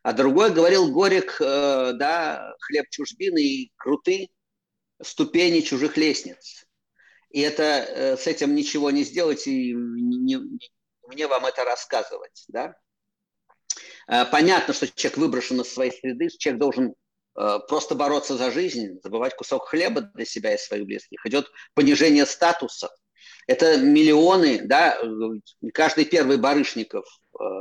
а 0.02 0.12
другой 0.12 0.52
говорил 0.52 0.92
Горек, 0.92 1.40
э, 1.40 1.92
да, 1.94 2.54
хлеб 2.60 2.86
чужбины 2.90 3.38
и 3.38 3.72
крутые 3.76 4.28
ступени 5.02 5.60
чужих 5.60 5.96
лестниц. 5.96 6.66
И 7.30 7.40
это 7.40 7.62
э, 7.62 8.16
с 8.16 8.26
этим 8.26 8.54
ничего 8.54 8.90
не 8.90 9.04
сделать, 9.04 9.46
и 9.46 9.72
не, 9.72 10.36
не, 10.36 10.60
мне 11.08 11.26
вам 11.26 11.46
это 11.46 11.64
рассказывать. 11.64 12.44
Да? 12.48 12.76
Э, 14.06 14.26
понятно, 14.26 14.74
что 14.74 14.86
человек 14.88 15.18
выброшен 15.18 15.60
из 15.60 15.72
своей 15.72 15.92
среды, 15.92 16.28
человек 16.28 16.60
должен 16.60 16.94
э, 17.38 17.58
просто 17.68 17.94
бороться 17.94 18.36
за 18.36 18.50
жизнь, 18.50 19.00
забывать 19.02 19.34
кусок 19.34 19.68
хлеба 19.68 20.02
для 20.02 20.24
себя 20.24 20.54
и 20.54 20.58
своих 20.58 20.84
близких. 20.84 21.24
Идет 21.24 21.50
понижение 21.74 22.26
статуса. 22.26 22.90
Это 23.46 23.78
миллионы, 23.78 24.62
да, 24.62 24.98
каждый 25.72 26.04
первый 26.04 26.36
Барышников, 26.36 27.04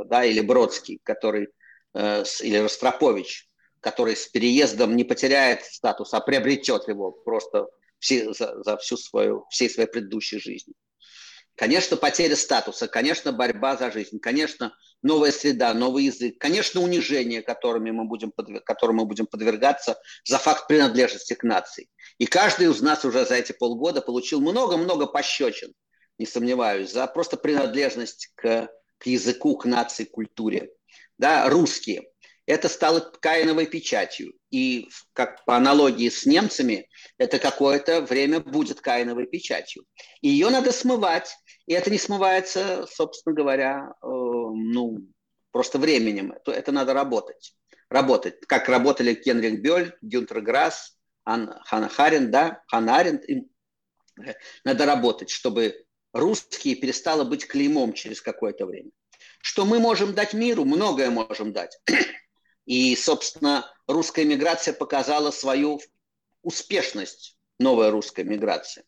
да, 0.06 0.26
или 0.26 0.42
Бродский, 0.42 1.00
который, 1.04 1.50
или 1.94 2.58
Ростропович, 2.58 3.48
который 3.82 4.16
с 4.16 4.28
переездом 4.28 4.96
не 4.96 5.04
потеряет 5.04 5.64
статус, 5.64 6.14
а 6.14 6.22
приобретет 6.22 6.88
его 6.88 7.12
просто 7.12 7.68
все, 8.00 8.34
за, 8.34 8.64
за 8.64 8.78
всю 8.78 8.98
свою, 8.98 9.46
всей 9.50 9.70
своей 9.70 9.90
предыдущей 9.90 10.40
жизни. 10.40 10.74
Конечно, 11.56 11.96
потеря 11.96 12.36
статуса, 12.36 12.90
конечно, 12.90 13.32
борьба 13.32 13.78
за 13.78 13.90
жизнь, 13.90 14.20
конечно, 14.20 14.76
новая 15.02 15.32
среда, 15.32 15.74
новый 15.74 16.06
язык, 16.06 16.38
конечно, 16.38 16.82
унижение, 16.82 17.42
которыми 17.42 17.92
мы 17.92 18.04
будем, 18.04 18.34
которым 18.66 18.98
мы 18.98 19.06
будем 19.06 19.26
подвергаться 19.26 19.98
за 20.26 20.38
факт 20.38 20.68
принадлежности 20.68 21.34
к 21.34 21.44
нации. 21.44 21.88
И 22.18 22.26
каждый 22.26 22.70
из 22.70 22.82
нас 22.82 23.06
уже 23.06 23.26
за 23.26 23.36
эти 23.36 23.54
полгода 23.54 24.02
получил 24.02 24.42
много-много 24.42 25.06
пощечин, 25.06 25.74
не 26.18 26.26
сомневаюсь, 26.26 26.92
за 26.92 27.08
просто 27.08 27.38
принадлежность 27.38 28.34
к, 28.36 28.70
к 28.98 29.06
языку, 29.06 29.56
к 29.56 29.64
нации, 29.64 30.04
к 30.04 30.12
культуре. 30.12 30.72
Да, 31.18 31.50
русские– 31.50 32.04
это 32.46 32.68
стало 32.68 33.00
каиновой 33.00 33.66
печатью. 33.66 34.34
И 34.56 34.88
как 35.12 35.44
по 35.44 35.58
аналогии 35.58 36.08
с 36.08 36.26
немцами, 36.26 36.88
это 37.18 37.40
какое-то 37.40 38.00
время 38.00 38.40
будет 38.40 38.80
каиновой 38.80 39.28
печатью. 39.28 39.84
И 40.22 40.30
ее 40.30 40.50
надо 40.50 40.72
смывать. 40.72 41.36
И 41.66 41.74
это 41.74 41.92
не 41.92 41.98
смывается, 41.98 42.88
собственно 42.90 43.36
говоря, 43.36 43.90
э, 44.02 44.08
ну, 44.08 45.10
просто 45.52 45.78
временем. 45.78 46.32
Это, 46.32 46.54
это 46.54 46.72
надо 46.72 46.94
работать. 46.94 47.54
Работать. 47.90 48.40
Как 48.48 48.70
работали 48.70 49.14
Кенрих 49.14 49.62
Бёль, 49.62 49.94
Гюнтер 50.02 50.40
Грасс, 50.40 50.98
Ан, 51.26 51.60
Ханна 51.66 51.90
Харин, 51.90 52.32
да, 52.32 52.64
Ханна 52.68 52.96
Аренд. 52.96 53.24
Надо 54.64 54.86
работать, 54.86 55.32
чтобы 55.32 55.84
русские 56.14 56.76
перестало 56.76 57.26
быть 57.26 57.46
клеймом 57.46 57.92
через 57.92 58.22
какое-то 58.22 58.66
время. 58.66 58.92
Что 59.42 59.66
мы 59.66 59.80
можем 59.80 60.14
дать 60.14 60.34
миру? 60.34 60.64
Многое 60.64 61.10
можем 61.10 61.52
дать. 61.52 61.78
И, 62.66 62.96
собственно, 62.96 63.72
русская 63.88 64.26
миграция 64.26 64.74
показала 64.74 65.32
свою 65.32 65.80
успешность, 66.42 67.38
новая 67.60 67.92
русская 67.92 68.24
миграция. 68.24 68.84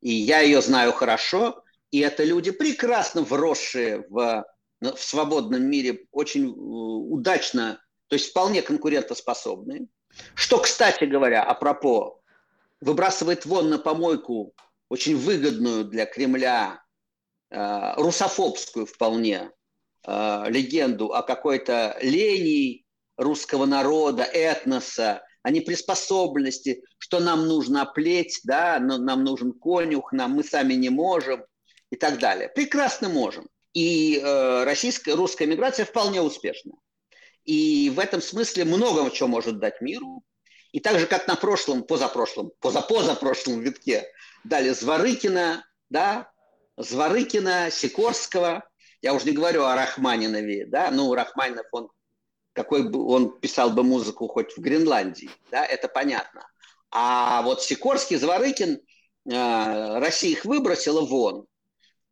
И 0.00 0.10
я 0.10 0.40
ее 0.40 0.62
знаю 0.62 0.92
хорошо, 0.92 1.62
и 1.90 2.00
это 2.00 2.24
люди, 2.24 2.50
прекрасно 2.50 3.22
вросшие 3.22 4.06
в, 4.08 4.44
в 4.80 4.98
свободном 4.98 5.62
мире, 5.64 6.06
очень 6.10 6.46
э, 6.46 6.50
удачно, 6.50 7.82
то 8.08 8.14
есть 8.14 8.30
вполне 8.30 8.62
конкурентоспособные. 8.62 9.86
Что, 10.34 10.58
кстати 10.58 11.04
говоря, 11.04 11.42
апропо, 11.42 12.20
выбрасывает 12.80 13.44
вон 13.44 13.70
на 13.70 13.78
помойку 13.78 14.54
очень 14.88 15.16
выгодную 15.16 15.84
для 15.84 16.06
Кремля 16.06 16.82
э, 17.50 17.94
русофобскую 17.96 18.86
вполне 18.86 19.50
э, 20.04 20.44
легенду 20.48 21.12
о 21.12 21.22
какой-то 21.22 21.96
лении 22.00 22.84
русского 23.20 23.66
народа, 23.66 24.22
этноса, 24.22 25.22
о 25.42 25.50
неприспособленности, 25.50 26.82
что 26.98 27.20
нам 27.20 27.46
нужно 27.46 27.82
оплеть, 27.82 28.40
да, 28.44 28.78
нам 28.78 29.24
нужен 29.24 29.52
конюх, 29.52 30.12
нам, 30.12 30.32
мы 30.32 30.44
сами 30.44 30.74
не 30.74 30.90
можем 30.90 31.44
и 31.90 31.96
так 31.96 32.18
далее. 32.18 32.48
Прекрасно 32.48 33.08
можем. 33.08 33.48
И 33.72 34.18
э, 34.18 34.64
российская, 34.64 35.14
русская 35.14 35.46
миграция 35.46 35.86
вполне 35.86 36.20
успешна. 36.20 36.72
И 37.44 37.90
в 37.94 37.98
этом 37.98 38.20
смысле 38.20 38.64
много 38.64 39.10
чего 39.10 39.28
может 39.28 39.58
дать 39.58 39.80
миру. 39.80 40.22
И 40.72 40.80
так 40.80 40.98
же, 40.98 41.06
как 41.06 41.26
на 41.26 41.36
прошлом, 41.36 41.84
позапрошлом, 41.84 42.52
позапозапрошлом 42.60 43.60
витке 43.60 44.06
дали 44.44 44.70
Зворыкина, 44.70 45.64
да, 45.88 46.30
Зворыкина, 46.76 47.70
Сикорского, 47.70 48.68
я 49.02 49.14
уже 49.14 49.24
не 49.26 49.32
говорю 49.32 49.64
о 49.64 49.74
Рахманинове, 49.74 50.66
да, 50.66 50.90
ну, 50.90 51.14
Рахманинов, 51.14 51.66
он 51.72 51.88
какой 52.62 52.82
бы 52.82 53.02
он 53.06 53.40
писал 53.40 53.70
бы 53.70 53.82
музыку 53.82 54.28
хоть 54.28 54.54
в 54.54 54.60
Гренландии, 54.60 55.30
да, 55.50 55.64
это 55.64 55.88
понятно. 55.88 56.46
А 56.90 57.40
вот 57.42 57.62
Сикорский, 57.62 58.16
Зворыкин, 58.16 58.74
э, 58.74 59.98
Россия 59.98 60.32
их 60.32 60.44
выбросила 60.44 61.00
вон. 61.00 61.46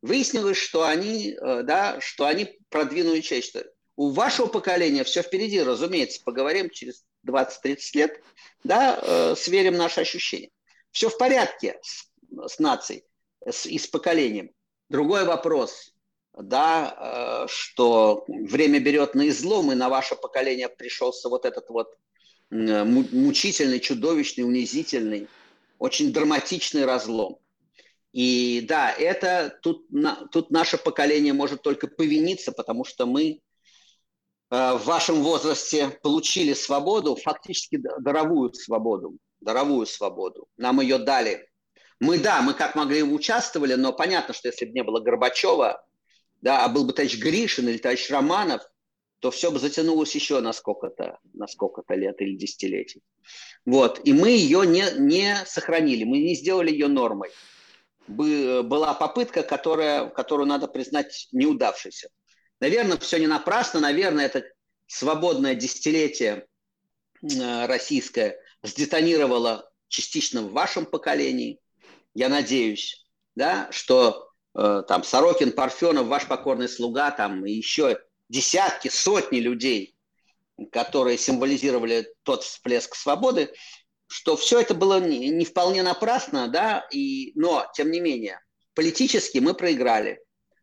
Выяснилось, 0.01 0.57
что 0.57 0.85
они, 0.85 1.33
э, 1.33 1.63
да, 1.65 2.01
что 2.01 2.25
они 2.25 2.59
продвинули 2.71 3.21
человечество. 3.21 3.63
У 3.97 4.11
вашего 4.11 4.47
поколения 4.47 5.05
все 5.05 5.23
впереди, 5.23 5.61
разумеется, 5.63 6.23
поговорим 6.25 6.71
через 6.71 7.05
20-30 7.27 7.79
лет, 7.95 8.23
да, 8.65 8.99
э, 9.03 9.35
сверим 9.37 9.77
наши 9.77 10.01
ощущения. 10.01 10.51
Все 10.93 11.11
в 11.11 11.19
порядке 11.19 11.79
с, 11.83 12.11
с 12.55 12.59
нацией 12.59 13.05
с, 13.47 13.67
и 13.67 13.79
с 13.79 13.87
поколением. 13.87 14.51
Другой 14.89 15.25
вопрос, 15.25 15.93
да, 16.43 17.45
э, 17.45 17.47
что 17.49 18.25
время 18.27 18.81
берет 18.81 19.15
на 19.15 19.29
излом, 19.29 19.73
и 19.73 19.75
на 19.75 19.89
ваше 19.89 20.15
поколение 20.15 20.69
пришелся 20.69 21.29
вот 21.29 21.45
этот 21.45 21.69
вот 21.69 21.95
мучительный, 22.51 23.79
чудовищный, 23.79 24.45
унизительный, 24.45 25.29
очень 25.79 26.13
драматичный 26.13 26.87
разлом. 26.87 27.39
И 28.13 28.65
да, 28.67 28.91
это 28.91 29.59
тут, 29.63 29.87
тут 30.33 30.51
наше 30.51 30.79
поколение 30.79 31.35
может 31.35 31.63
только 31.63 31.89
повиниться, 31.89 32.53
потому 32.53 32.85
что 32.85 33.05
мы 33.05 33.41
э, 34.51 34.73
в 34.73 34.85
вашем 34.87 35.23
возрасте 35.23 35.91
получили 36.03 36.55
свободу, 36.55 37.17
фактически 37.17 37.79
даровую 38.01 38.55
свободу, 38.55 39.19
даровую 39.41 39.87
свободу. 39.87 40.49
Нам 40.57 40.81
ее 40.81 40.99
дали. 40.99 41.47
Мы, 42.01 42.19
да, 42.19 42.41
мы 42.41 42.55
как 42.55 42.77
могли 42.77 43.03
участвовали, 43.03 43.75
но 43.75 43.93
понятно, 43.93 44.33
что 44.33 44.49
если 44.49 44.65
бы 44.65 44.73
не 44.73 44.83
было 44.83 45.01
Горбачева, 45.01 45.85
да, 46.41 46.65
а 46.65 46.69
был 46.69 46.85
бы 46.85 46.93
товарищ 46.93 47.19
Гришин 47.19 47.69
или 47.69 47.79
товарищ 47.79 48.11
Романов, 48.11 48.63
то 49.21 49.31
все 49.31 49.51
бы 49.51 49.59
затянулось 49.59 50.15
еще 50.15 50.41
на 50.41 50.53
сколько-то, 50.53 51.19
на 51.33 51.47
сколько-то 51.49 51.95
лет 51.95 52.21
или 52.21 52.37
десятилетий. 52.37 53.03
Вот. 53.65 54.01
И 54.05 54.13
мы 54.13 54.31
ее 54.31 54.67
не, 54.67 54.85
не 54.99 55.37
сохранили, 55.45 56.05
мы 56.05 56.19
не 56.19 56.35
сделали 56.35 56.71
ее 56.71 56.89
нормой. 56.89 57.31
Бы, 58.07 58.63
была 58.63 58.95
попытка, 58.95 59.43
которая, 59.43 60.09
которую 60.09 60.47
надо 60.47 60.69
признать 60.69 61.29
неудавшейся. 61.33 62.09
Наверное, 62.61 62.97
все 62.97 63.19
не 63.19 63.27
напрасно, 63.27 63.81
наверное, 63.81 64.27
это 64.27 64.45
свободное 64.87 65.55
десятилетие 65.55 66.47
э, 67.23 67.67
российское 67.67 68.41
сдетонировало 68.63 69.71
частично 69.89 70.43
в 70.43 70.53
вашем 70.53 70.87
поколении. 70.87 71.61
Я 72.15 72.29
надеюсь, 72.29 73.05
да, 73.35 73.69
что 73.71 74.28
Э, 74.55 74.83
там 74.87 75.05
Сорокин, 75.05 75.53
Парфенов, 75.53 76.07
ваш 76.07 76.27
покорный 76.27 76.69
слуга, 76.69 77.11
там 77.11 77.45
и 77.45 77.53
еще 77.53 77.99
десятки, 78.29 78.89
сотни 78.89 79.39
людей, 79.39 79.97
которые 80.73 81.19
символизировали 81.19 82.13
тот 82.23 82.43
всплеск 82.43 82.95
свободы, 82.95 83.53
что 84.07 84.37
все 84.37 84.61
это 84.61 84.75
было 84.75 85.01
не, 85.01 85.29
не 85.29 85.45
вполне 85.45 85.83
напрасно, 85.83 86.49
да, 86.49 86.87
и, 86.91 87.33
но, 87.35 87.67
тем 87.75 87.91
не 87.91 88.01
менее, 88.01 88.41
политически 88.75 89.39
мы 89.39 89.55
проиграли. 89.55 90.21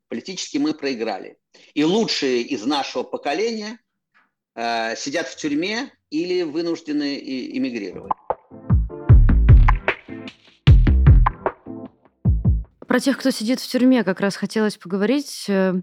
Политически 0.07 0.57
мы 0.57 0.73
проиграли. 0.73 1.37
И 1.73 1.83
лучшие 1.83 2.41
из 2.41 2.65
нашего 2.65 3.03
поколения 3.03 3.79
э, 4.55 4.95
сидят 4.95 5.27
в 5.27 5.35
тюрьме 5.35 5.91
или 6.09 6.43
вынуждены 6.43 7.17
эмигрировать. 7.17 8.11
Про 12.95 13.01
тех, 13.01 13.17
кто 13.17 13.29
сидит 13.29 13.59
в 13.59 13.67
тюрьме, 13.67 14.05
как 14.05 14.21
раз 14.21 14.37
хотелось 14.37 14.77
поговорить. 14.77 15.47
Э, 15.49 15.73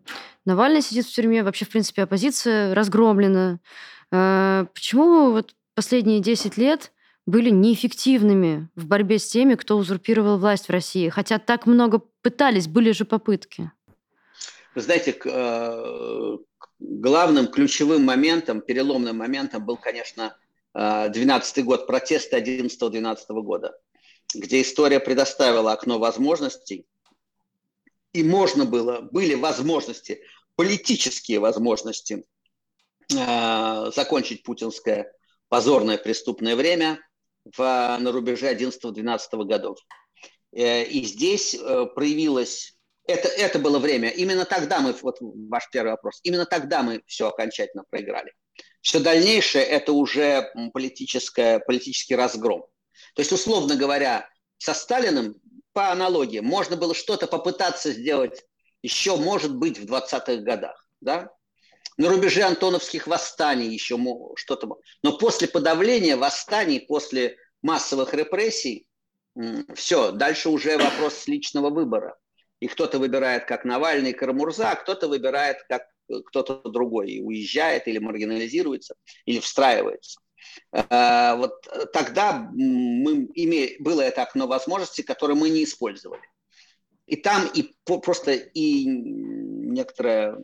Навальный 0.46 0.80
сидит 0.80 1.04
в 1.04 1.14
тюрьме, 1.14 1.42
вообще, 1.42 1.66
в 1.66 1.68
принципе, 1.68 2.04
оппозиция 2.04 2.74
разгромлена. 2.74 3.60
Э, 4.10 4.64
почему 4.72 5.32
вот 5.32 5.54
последние 5.74 6.20
10 6.20 6.56
лет 6.56 6.90
были 7.26 7.50
неэффективными 7.50 8.70
в 8.76 8.86
борьбе 8.86 9.18
с 9.18 9.26
теми, 9.28 9.56
кто 9.56 9.76
узурпировал 9.76 10.38
власть 10.38 10.68
в 10.68 10.70
России? 10.70 11.10
Хотя 11.10 11.38
так 11.38 11.66
много 11.66 12.00
пытались, 12.22 12.66
были 12.66 12.92
же 12.92 13.04
попытки. 13.04 13.70
Вы 14.74 14.80
знаете, 14.80 15.14
э, 15.22 16.38
главным 16.78 17.48
ключевым 17.48 18.06
моментом, 18.06 18.62
переломным 18.62 19.18
моментом 19.18 19.66
был, 19.66 19.76
конечно, 19.76 20.34
12 20.72 21.62
год 21.62 21.86
протеста 21.86 22.38
11-12 22.38 23.42
года, 23.42 23.78
где 24.34 24.62
история 24.62 24.98
предоставила 24.98 25.72
окно 25.72 25.98
возможностей 25.98 26.86
и 28.12 28.22
можно 28.22 28.64
было, 28.64 29.00
были 29.00 29.34
возможности, 29.34 30.22
политические 30.56 31.38
возможности 31.38 32.24
э, 33.14 33.90
закончить 33.94 34.42
путинское 34.42 35.12
позорное 35.48 35.98
преступное 35.98 36.56
время 36.56 36.98
в, 37.44 37.58
на 37.58 38.12
рубеже 38.12 38.52
11-12 38.52 39.44
годов. 39.44 39.78
Э, 40.52 40.84
и 40.84 41.04
здесь 41.04 41.54
э, 41.54 41.86
проявилось, 41.94 42.76
это, 43.06 43.28
это 43.28 43.58
было 43.58 43.78
время, 43.78 44.10
именно 44.10 44.44
тогда 44.44 44.80
мы, 44.80 44.94
вот 45.00 45.16
ваш 45.20 45.68
первый 45.70 45.90
вопрос, 45.90 46.20
именно 46.22 46.46
тогда 46.46 46.82
мы 46.82 47.02
все 47.06 47.28
окончательно 47.28 47.84
проиграли. 47.88 48.32
Все 48.82 49.00
дальнейшее 49.00 49.64
это 49.64 49.92
уже 49.92 50.52
политическое, 50.74 51.60
политический 51.60 52.16
разгром. 52.16 52.64
То 53.14 53.20
есть, 53.20 53.32
условно 53.32 53.76
говоря, 53.76 54.28
со 54.58 54.74
Сталиным 54.74 55.36
по 55.72 55.90
аналогии, 55.90 56.40
можно 56.40 56.76
было 56.76 56.94
что-то 56.94 57.26
попытаться 57.26 57.92
сделать 57.92 58.44
еще, 58.82 59.16
может 59.16 59.54
быть, 59.56 59.78
в 59.78 59.84
20-х 59.84 60.36
годах. 60.36 60.86
Да? 61.00 61.30
На 61.96 62.08
рубеже 62.08 62.42
антоновских 62.42 63.06
восстаний 63.06 63.68
еще 63.68 63.98
что-то. 64.36 64.76
Но 65.02 65.16
после 65.18 65.48
подавления 65.48 66.16
восстаний, 66.16 66.80
после 66.80 67.36
массовых 67.62 68.14
репрессий, 68.14 68.86
все, 69.74 70.12
дальше 70.12 70.48
уже 70.48 70.76
вопрос 70.76 71.26
личного 71.26 71.70
выбора. 71.70 72.18
И 72.60 72.68
кто-то 72.68 72.98
выбирает 72.98 73.46
как 73.46 73.64
Навальный, 73.64 74.12
Карамурза, 74.12 74.70
а 74.70 74.76
кто-то 74.76 75.08
выбирает 75.08 75.58
как 75.68 75.82
кто-то 76.26 76.60
другой 76.68 77.10
и 77.12 77.22
уезжает 77.22 77.88
или 77.88 77.98
маргинализируется, 77.98 78.96
или 79.24 79.40
встраивается. 79.40 80.20
Э, 80.72 81.36
вот 81.36 81.52
тогда 81.92 82.48
мы 82.52 83.28
имели, 83.34 83.76
было 83.80 84.00
это 84.02 84.22
окно 84.22 84.46
возможностей, 84.46 85.02
которое 85.02 85.34
мы 85.34 85.50
не 85.50 85.64
использовали. 85.64 86.22
И 87.06 87.16
там 87.16 87.48
и 87.52 87.74
просто 87.84 88.32
и 88.32 88.84
некоторая 88.86 90.38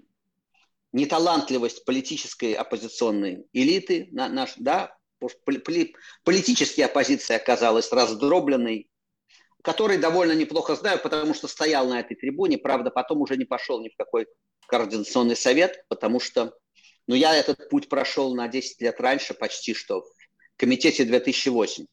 неталантливость 0.92 1.84
политической 1.84 2.52
оппозиционной 2.54 3.46
элиты, 3.52 4.08
наш, 4.10 4.54
да, 4.56 4.96
политическая 6.24 6.84
оппозиция 6.84 7.36
оказалась 7.36 7.92
раздробленной, 7.92 8.88
который 9.62 9.98
довольно 9.98 10.32
неплохо 10.32 10.76
знаю, 10.76 11.00
потому 11.02 11.34
что 11.34 11.48
стоял 11.48 11.88
на 11.88 12.00
этой 12.00 12.16
трибуне, 12.16 12.58
правда, 12.58 12.90
потом 12.90 13.20
уже 13.20 13.36
не 13.36 13.44
пошел 13.44 13.80
ни 13.82 13.88
в 13.88 13.96
какой 13.96 14.26
координационный 14.66 15.36
совет, 15.36 15.84
потому 15.88 16.20
что 16.20 16.54
но 17.08 17.16
я 17.16 17.34
этот 17.34 17.68
путь 17.70 17.88
прошел 17.88 18.34
на 18.36 18.46
10 18.46 18.80
лет 18.82 19.00
раньше, 19.00 19.34
почти 19.34 19.74
что, 19.74 20.02
в 20.02 20.06
комитете 20.56 21.04
2008. 21.04 21.86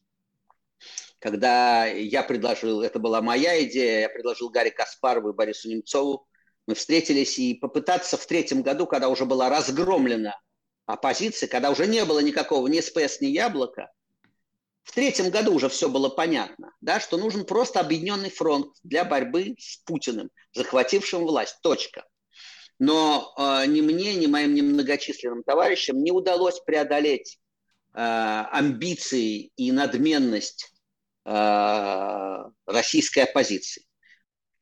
Когда 1.18 1.86
я 1.86 2.22
предложил, 2.22 2.82
это 2.82 2.98
была 2.98 3.22
моя 3.22 3.64
идея, 3.64 4.02
я 4.02 4.08
предложил 4.10 4.50
Гарри 4.50 4.70
Каспарову 4.70 5.30
и 5.30 5.32
Борису 5.32 5.70
Немцову, 5.70 6.28
мы 6.66 6.74
встретились 6.74 7.38
и 7.38 7.54
попытаться 7.54 8.18
в 8.18 8.26
третьем 8.26 8.60
году, 8.62 8.86
когда 8.86 9.08
уже 9.08 9.24
была 9.24 9.48
разгромлена 9.48 10.38
оппозиция, 10.84 11.48
когда 11.48 11.70
уже 11.70 11.86
не 11.86 12.04
было 12.04 12.18
никакого 12.18 12.66
ни 12.68 12.80
СПС, 12.80 13.20
ни 13.20 13.28
Яблока, 13.28 13.90
в 14.82 14.92
третьем 14.92 15.30
году 15.30 15.54
уже 15.54 15.68
все 15.68 15.88
было 15.88 16.10
понятно, 16.10 16.72
да, 16.80 17.00
что 17.00 17.16
нужен 17.16 17.46
просто 17.46 17.80
объединенный 17.80 18.30
фронт 18.30 18.72
для 18.84 19.04
борьбы 19.04 19.56
с 19.58 19.78
Путиным, 19.78 20.30
захватившим 20.52 21.22
власть. 21.22 21.56
Точка. 21.62 22.04
Но 22.78 23.32
э, 23.36 23.66
ни 23.66 23.80
мне, 23.80 24.14
ни 24.14 24.26
моим 24.26 24.54
немногочисленным 24.54 25.42
товарищам 25.42 26.02
не 26.02 26.12
удалось 26.12 26.60
преодолеть 26.60 27.38
э, 27.94 27.98
амбиции 27.98 29.50
и 29.56 29.72
надменность 29.72 30.72
э, 31.24 32.44
российской 32.66 33.20
оппозиции 33.20 33.82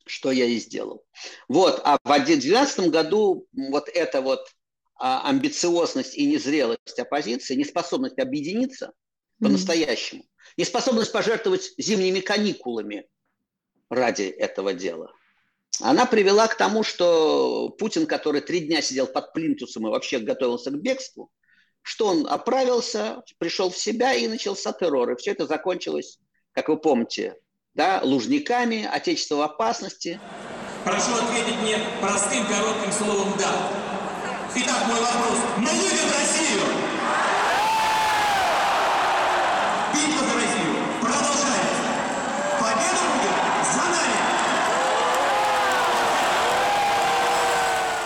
что 0.07 0.31
я 0.31 0.45
и 0.45 0.59
сделал. 0.59 1.03
Вот, 1.47 1.81
а 1.83 1.97
в 2.03 2.07
2012 2.07 2.89
году 2.89 3.47
вот 3.51 3.89
эта 3.89 4.21
вот 4.21 4.47
а, 4.97 5.27
амбициозность 5.27 6.15
и 6.15 6.27
незрелость 6.27 6.99
оппозиции, 6.99 7.55
неспособность 7.55 8.19
объединиться 8.19 8.85
mm-hmm. 8.85 9.45
по-настоящему, 9.45 10.23
неспособность 10.57 11.11
пожертвовать 11.11 11.73
зимними 11.79 12.19
каникулами 12.19 13.07
ради 13.89 14.23
этого 14.23 14.75
дела– 14.75 15.11
она 15.81 16.05
привела 16.05 16.47
к 16.47 16.55
тому, 16.55 16.83
что 16.83 17.69
Путин, 17.77 18.05
который 18.07 18.41
три 18.41 18.61
дня 18.61 18.81
сидел 18.81 19.07
под 19.07 19.33
плинтусом 19.33 19.87
и 19.87 19.89
вообще 19.89 20.19
готовился 20.19 20.71
к 20.71 20.81
бегству, 20.81 21.31
что 21.81 22.07
он 22.07 22.27
оправился, 22.27 23.23
пришел 23.37 23.69
в 23.69 23.77
себя 23.77 24.13
и 24.13 24.27
начался 24.27 24.71
террор. 24.73 25.11
И 25.11 25.15
все 25.17 25.31
это 25.31 25.45
закончилось, 25.45 26.19
как 26.51 26.69
вы 26.69 26.77
помните, 26.77 27.35
да, 27.73 28.01
лужниками, 28.03 28.87
отечество 28.91 29.35
в 29.35 29.41
опасности. 29.41 30.19
Прошу 30.83 31.13
ответить 31.15 31.59
мне 31.61 31.77
простым 31.99 32.45
коротким 32.47 32.91
словом 32.91 33.33
«да». 33.37 33.85
Итак, 34.57 34.87
мой 34.87 34.99
вопрос. 34.99 35.39
Мы 35.57 35.69
любим 35.69 36.09
Россию! 36.17 36.61
Битва 39.93 40.25
за 40.25 40.33
Россию 40.35 40.75
продолжается. 41.01 41.83
Победа 42.61 43.03
будет 43.11 43.35
за 43.73 43.85
нами! 43.91 44.15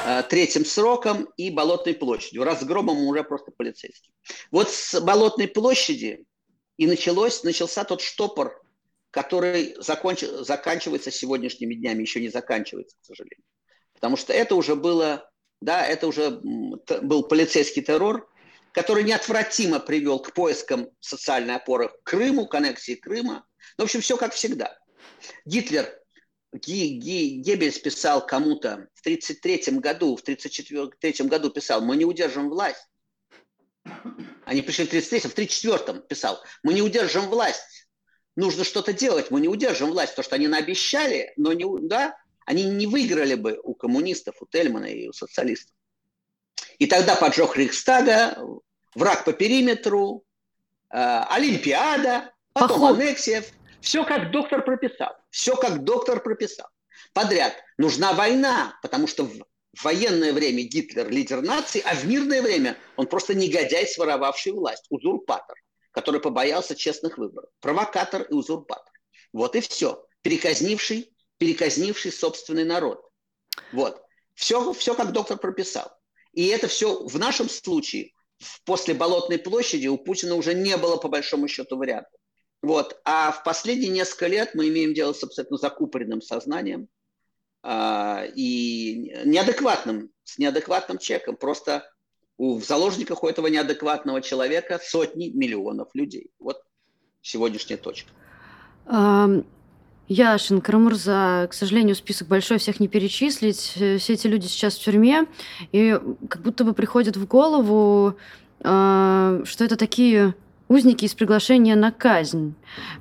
Э, 0.06 0.19
третьим 0.30 0.66
сроком 0.66 1.28
и 1.38 1.50
Болотной 1.50 1.94
площадью, 1.94 2.44
разгромом 2.44 3.04
уже 3.04 3.24
просто 3.24 3.52
полицейским. 3.52 4.14
Вот 4.52 4.70
с 4.70 5.00
Болотной 5.02 5.48
площади 5.48 6.26
и 6.78 6.88
началось, 6.88 7.44
начался 7.44 7.84
тот 7.84 8.02
штопор, 8.02 8.62
который 9.12 9.76
законч, 9.80 10.22
заканчивается 10.22 11.12
сегодняшними 11.12 11.76
днями, 11.76 12.02
еще 12.02 12.22
не 12.22 12.30
заканчивается, 12.30 12.96
к 13.02 13.06
сожалению. 13.06 13.44
Потому 13.94 14.16
что 14.16 14.32
это 14.32 14.56
уже 14.56 14.76
было, 14.76 15.30
да, 15.62 15.86
это 15.86 16.08
уже 16.08 16.30
был 16.32 17.24
полицейский 17.24 17.82
террор, 17.82 18.30
который 18.72 19.04
неотвратимо 19.04 19.80
привел 19.80 20.20
к 20.20 20.34
поискам 20.34 20.90
социальной 21.00 21.56
опоры 21.56 21.90
к 21.90 22.04
Крыму, 22.04 22.48
к 22.48 22.56
аннексии 22.56 22.96
Крыма. 22.96 23.46
Ну, 23.78 23.84
в 23.84 23.88
общем, 23.88 24.02
все 24.02 24.16
как 24.16 24.34
всегда. 24.34 24.78
Гитлер 25.46 25.99
Геббельс 26.52 27.78
писал 27.80 28.26
кому-то 28.26 28.88
в 28.96 29.02
1933 29.02 29.80
году, 29.80 30.16
в 30.16 30.22
1934 30.22 31.30
году 31.30 31.50
писал, 31.52 31.82
мы 31.82 31.96
не 31.96 32.06
удержим 32.06 32.50
власть. 32.50 32.88
Они 34.46 34.62
пришли 34.62 34.86
в 34.86 34.88
1933, 34.88 35.30
в 35.30 35.34
1934 35.34 36.08
писал, 36.08 36.44
мы 36.64 36.74
не 36.74 36.82
удержим 36.82 37.30
власть. 37.30 37.88
Нужно 38.36 38.64
что-то 38.64 38.94
делать, 38.94 39.32
мы 39.32 39.42
не 39.42 39.48
удержим 39.48 39.92
власть, 39.92 40.14
потому 40.14 40.26
что 40.26 40.36
они 40.36 40.48
наобещали, 40.48 41.34
но 41.36 41.54
не, 41.54 41.66
да, 41.88 42.16
они 42.46 42.64
не 42.64 42.88
выиграли 42.88 43.36
бы 43.36 43.60
у 43.64 43.76
коммунистов, 43.76 44.36
у 44.42 44.48
Тельмана 44.48 44.86
и 44.86 45.08
у 45.08 45.14
социалистов. 45.14 45.76
И 46.80 46.88
тогда 46.88 47.16
поджог 47.16 47.58
Рейхстага, 47.58 48.38
враг 48.96 49.26
по 49.26 49.34
периметру, 49.34 50.24
э, 50.90 50.98
Олимпиада, 51.30 52.34
потом 52.54 52.82
Поход. 52.82 52.98
аннексия. 52.98 53.44
Все 53.82 54.04
как 54.04 54.32
доктор 54.32 54.64
прописал. 54.64 55.16
Все 55.30 55.56
как 55.56 55.84
доктор 55.84 56.22
прописал. 56.22 56.68
Подряд. 57.14 57.54
Нужна 57.78 58.14
война, 58.14 58.78
потому 58.82 59.08
что 59.08 59.24
в 59.26 59.84
военное 59.84 60.34
время 60.34 60.64
Гитлер 60.64 61.10
лидер 61.10 61.42
нации, 61.42 61.82
а 61.86 61.96
в 61.96 62.06
мирное 62.06 62.42
время 62.42 62.78
он 62.98 63.08
просто 63.08 63.34
негодяй, 63.34 63.88
своровавший 63.88 64.52
власть, 64.52 64.86
узурпатор, 64.90 65.56
который 65.92 66.20
побоялся 66.20 66.76
честных 66.76 67.18
выборов. 67.18 67.50
Провокатор 67.62 68.24
и 68.24 68.34
узурпатор. 68.34 68.94
Вот 69.34 69.56
и 69.56 69.62
все. 69.62 70.06
Переказнивший, 70.22 71.14
переказнивший 71.38 72.12
собственный 72.12 72.66
народ. 72.66 73.02
Вот. 73.72 74.02
Все, 74.36 74.74
все 74.74 74.94
как 74.96 75.12
доктор 75.12 75.38
прописал. 75.38 75.92
И 76.34 76.48
это 76.48 76.68
все 76.68 77.04
в 77.04 77.18
нашем 77.18 77.50
случае 77.50 78.12
после 78.66 78.94
Болотной 78.94 79.38
площади 79.38 79.88
у 79.88 79.98
Путина 79.98 80.36
уже 80.36 80.54
не 80.54 80.78
было 80.78 80.98
по 80.98 81.08
большому 81.08 81.48
счету 81.48 81.78
вариантов. 81.78 82.20
Вот. 82.62 83.00
А 83.06 83.32
в 83.32 83.44
последние 83.44 83.90
несколько 83.90 84.28
лет 84.28 84.54
мы 84.54 84.68
имеем 84.70 84.94
дело 84.94 85.14
с 85.14 85.24
абсолютно 85.24 85.58
закупоренным 85.58 86.22
сознанием, 86.22 86.88
и 87.66 89.14
неадекватным, 89.26 90.12
с 90.24 90.38
неадекватным 90.38 90.98
чеком. 90.98 91.36
Просто 91.36 91.90
у, 92.38 92.58
в 92.58 92.64
заложниках 92.64 93.24
у 93.24 93.28
этого 93.28 93.48
неадекватного 93.48 94.22
человека 94.22 94.80
сотни 94.82 95.30
миллионов 95.30 95.90
людей. 95.94 96.32
Вот 96.40 96.62
сегодняшняя 97.22 97.78
точка. 97.78 98.12
Яшин, 100.08 100.62
Карамурза, 100.62 101.48
к 101.52 101.54
сожалению, 101.54 101.96
список 101.96 102.28
большой, 102.28 102.58
всех 102.58 102.80
не 102.80 102.88
перечислить. 102.88 103.74
Э, 103.76 104.00
все 104.00 104.14
эти 104.14 104.26
люди 104.26 104.48
сейчас 104.48 104.76
в 104.76 104.84
тюрьме, 104.84 105.28
и 105.72 106.00
как 106.28 106.42
будто 106.42 106.64
бы 106.64 106.74
приходит 106.74 107.16
в 107.16 107.28
голову, 107.28 108.18
э, 108.60 109.44
что 109.46 109.64
это 109.64 109.76
такие 109.78 110.34
узники 110.70 111.06
из 111.06 111.14
приглашения 111.14 111.76
на 111.76 111.92
казнь. 111.92 112.54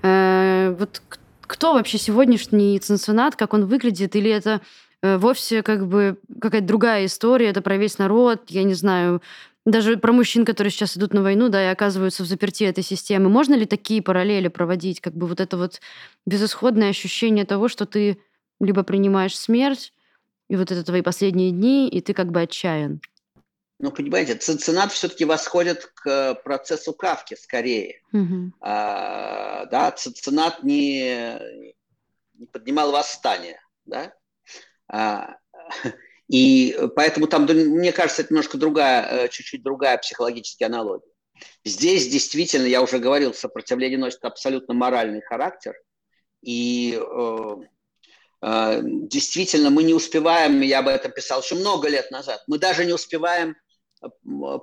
Э, 0.02 0.74
вот 0.76 1.00
кто 1.42 1.74
вообще 1.74 1.98
сегодняшний 1.98 2.78
цензунат, 2.81 3.37
как 3.37 3.54
он 3.54 3.66
выглядит, 3.66 4.16
или 4.16 4.31
это 4.31 4.61
вовсе 5.00 5.62
как 5.62 5.87
бы 5.87 6.18
какая-то 6.40 6.66
другая 6.66 7.07
история, 7.07 7.50
это 7.50 7.62
про 7.62 7.76
весь 7.76 7.98
народ, 7.98 8.42
я 8.48 8.64
не 8.64 8.74
знаю, 8.74 9.22
даже 9.70 9.96
про 9.96 10.12
мужчин, 10.12 10.44
которые 10.44 10.70
сейчас 10.70 10.96
идут 10.96 11.12
на 11.12 11.22
войну, 11.22 11.48
да, 11.48 11.62
и 11.62 11.72
оказываются 11.72 12.22
в 12.22 12.26
заперти 12.26 12.64
этой 12.64 12.83
системы. 12.83 13.28
Можно 13.28 13.54
ли 13.54 13.66
такие 13.66 14.02
параллели 14.02 14.48
проводить? 14.48 15.00
Как 15.00 15.14
бы 15.14 15.26
вот 15.26 15.40
это 15.40 15.57
вот 15.57 15.81
безысходное 16.26 16.90
ощущение 16.90 17.44
того, 17.44 17.68
что 17.68 17.87
ты 17.87 18.18
либо 18.61 18.83
принимаешь 18.83 19.38
смерть, 19.38 19.92
и 20.48 20.57
вот 20.57 20.72
это 20.72 20.83
твои 20.83 21.02
последние 21.02 21.50
дни, 21.50 21.88
и 21.88 22.00
ты 22.00 22.14
как 22.14 22.33
бы 22.33 22.40
отчаян. 22.40 23.00
Ну, 23.80 23.92
понимаете, 23.92 24.34
ценцинат 24.34 24.92
все-таки 24.92 25.24
восходит 25.24 25.86
к 25.94 26.34
процессу 26.42 26.92
Кавки 26.92 27.34
скорее. 27.34 28.02
Угу. 28.12 28.52
А, 28.60 29.66
да, 29.66 29.92
ценцинат 29.92 30.64
не, 30.64 31.38
не 32.34 32.46
поднимал 32.46 32.90
восстание, 32.90 33.60
да. 33.84 34.12
А, 34.88 35.36
и 36.28 36.76
поэтому 36.96 37.28
там, 37.28 37.44
мне 37.44 37.92
кажется, 37.92 38.22
это 38.22 38.32
немножко 38.32 38.58
другая, 38.58 39.06
э, 39.06 39.28
чуть-чуть 39.28 39.62
другая 39.62 39.96
психологическая 39.98 40.68
аналогия. 40.68 41.12
Здесь 41.64 42.08
действительно, 42.08 42.66
я 42.66 42.82
уже 42.82 42.98
говорил, 42.98 43.32
сопротивление 43.32 43.98
носит 43.98 44.24
абсолютно 44.24 44.74
моральный 44.74 45.22
характер. 45.22 45.74
И 46.42 47.00
э, 47.00 47.56
э, 48.42 48.80
действительно 48.82 49.70
мы 49.70 49.84
не 49.84 49.94
успеваем, 49.94 50.60
я 50.62 50.80
об 50.80 50.88
этом 50.88 51.12
писал 51.12 51.42
еще 51.42 51.54
много 51.54 51.88
лет 51.88 52.10
назад, 52.10 52.42
мы 52.46 52.58
даже 52.58 52.84
не 52.84 52.92
успеваем 52.92 53.50
э, 53.50 53.67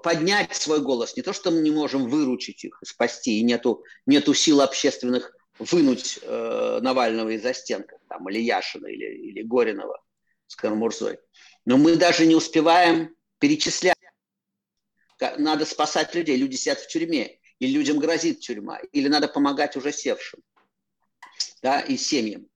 поднять 0.04 0.56
свой 0.56 0.82
голос. 0.82 1.16
Не 1.16 1.24
то, 1.24 1.34
что 1.34 1.52
мы 1.52 1.62
не 1.62 1.72
можем 1.72 2.10
выручить 2.10 2.64
их, 2.64 2.80
спасти, 2.84 3.40
и 3.40 3.44
нету, 3.44 3.84
нету 4.06 4.34
сил 4.34 4.62
общественных 4.62 5.36
вынуть 5.60 6.20
э, 6.22 6.80
Навального 6.82 7.30
из-за 7.30 7.54
стенка, 7.54 7.98
там, 8.10 8.30
или 8.30 8.40
Яшина, 8.40 8.88
или, 8.88 9.06
или 9.30 9.42
Горинова 9.42 10.02
с 10.48 10.56
Кармурзой. 10.56 11.20
Но 11.66 11.78
мы 11.78 11.96
даже 11.96 12.26
не 12.26 12.36
успеваем 12.36 13.16
перечислять. 13.40 13.96
Надо 15.38 15.66
спасать 15.66 16.14
людей. 16.14 16.38
Люди 16.38 16.56
сидят 16.56 16.80
в 16.80 16.88
тюрьме. 16.88 17.40
Или 17.60 17.72
людям 17.72 18.00
грозит 18.00 18.42
тюрьма. 18.42 18.80
Или 18.92 19.08
надо 19.08 19.28
помогать 19.28 19.76
уже 19.78 19.92
севшим. 19.92 20.42
Да, 21.62 21.80
и 21.80 21.98
семьям. 21.98 22.48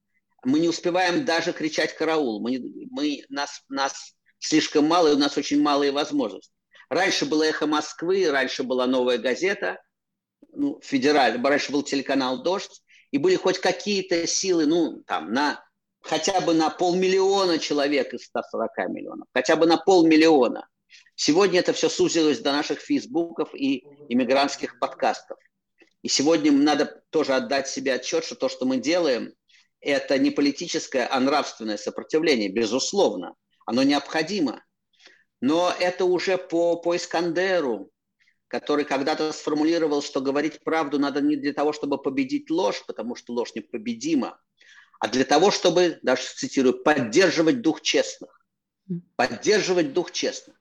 Мы 0.44 0.60
не 0.60 0.70
успеваем 0.70 1.26
даже 1.26 1.54
кричать 1.54 1.96
караул. 1.96 2.42
Мы, 2.42 2.62
мы, 2.92 3.24
нас, 3.30 3.63
нас 3.70 4.15
слишком 4.39 4.86
мало, 4.86 5.10
и 5.10 5.15
у 5.15 5.18
нас 5.18 5.38
очень 5.38 5.62
малые 5.62 5.92
возможности. 5.92 6.54
Раньше 6.89 7.25
было 7.25 7.43
«Эхо 7.43 7.67
Москвы», 7.67 8.30
раньше 8.30 8.63
была 8.63 8.88
«Новая 8.88 9.17
газета», 9.17 9.82
ну, 10.52 10.80
федераль, 10.82 11.39
раньше 11.41 11.71
был 11.71 11.84
телеканал 11.84 12.41
«Дождь», 12.41 12.82
и 13.12 13.17
были 13.17 13.36
хоть 13.36 13.60
какие-то 13.60 14.25
силы, 14.28 14.65
ну, 14.65 15.04
там, 15.06 15.32
на 15.34 15.63
хотя 16.02 16.39
бы 16.41 16.54
на 16.54 16.69
полмиллиона 16.69 17.60
человек 17.60 18.13
из 18.13 18.25
140 18.25 18.89
миллионов, 18.89 19.28
хотя 19.34 19.56
бы 19.56 19.65
на 19.65 19.78
полмиллиона. 19.78 20.67
Сегодня 21.15 21.60
это 21.60 21.73
все 21.73 21.89
сузилось 21.89 22.39
до 22.39 22.52
наших 22.52 22.80
фейсбуков 22.80 23.54
и 23.54 23.84
иммигрантских 24.08 24.80
подкастов. 24.80 25.38
И 26.02 26.08
сегодня 26.08 26.52
надо 26.52 27.04
тоже 27.10 27.34
отдать 27.34 27.67
себе 27.67 27.93
отчет, 27.93 28.23
что 28.23 28.36
то, 28.36 28.47
что 28.47 28.65
мы 28.65 28.78
делаем, 28.78 29.34
это 29.82 30.17
не 30.17 30.32
политическое, 30.32 31.08
а 31.08 31.19
нравственное 31.19 31.78
сопротивление, 31.78 32.49
безусловно. 32.49 33.36
Оно 33.65 33.84
необходимо. 33.84 34.63
Но 35.41 35.73
это 35.80 36.06
уже 36.06 36.38
по, 36.38 36.75
по 36.75 36.95
Искандеру, 36.95 37.91
который 38.47 38.84
когда-то 38.84 39.32
сформулировал, 39.32 40.02
что 40.02 40.21
говорить 40.21 40.63
правду 40.63 40.99
надо 40.99 41.21
не 41.21 41.36
для 41.36 41.54
того, 41.54 41.71
чтобы 41.71 42.02
победить 42.02 42.49
ложь, 42.49 42.84
потому 42.86 43.15
что 43.15 43.34
ложь 43.34 43.54
непобедима, 43.56 44.39
а 44.99 45.08
для 45.08 45.23
того, 45.23 45.52
чтобы, 45.52 45.99
даже 46.02 46.23
цитирую, 46.23 46.84
поддерживать 46.84 47.62
дух 47.62 47.82
честных. 47.82 48.43
Поддерживать 49.15 49.93
дух 49.93 50.12
честных. 50.12 50.60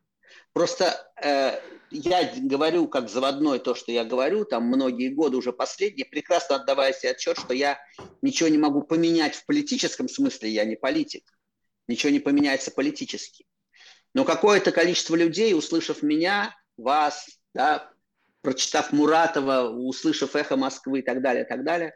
Просто 0.53 1.11
э, 1.23 1.61
я 1.91 2.33
говорю 2.37 2.89
как 2.89 3.09
заводной 3.09 3.59
то, 3.59 3.75
что 3.75 3.91
я 3.91 4.05
говорю, 4.05 4.45
там 4.45 4.65
многие 4.65 5.09
годы 5.09 5.37
уже 5.37 5.53
последние, 5.53 6.05
прекрасно 6.05 6.57
отдавая 6.57 6.93
себе 6.93 7.13
отчет, 7.13 7.39
что 7.39 7.55
я 7.55 7.79
ничего 8.23 8.49
не 8.49 8.59
могу 8.59 8.83
поменять 8.83 9.35
в 9.35 9.47
политическом 9.47 10.09
смысле, 10.09 10.51
я 10.51 10.65
не 10.65 10.77
политик. 10.77 11.25
Ничего 11.87 12.11
не 12.13 12.21
поменяется 12.21 12.71
политически. 12.71 13.47
Но 14.15 14.25
какое-то 14.25 14.73
количество 14.73 15.15
людей, 15.15 15.55
услышав 15.55 16.03
меня, 16.03 16.55
вас, 16.77 17.27
да, 17.55 17.91
прочитав 18.41 18.93
Муратова, 18.93 19.69
услышав 19.69 20.37
эхо 20.37 20.57
Москвы 20.57 21.01
и 21.01 21.03
так 21.03 21.23
далее, 21.23 21.45
и 21.45 21.49
так 21.49 21.65
далее, 21.65 21.95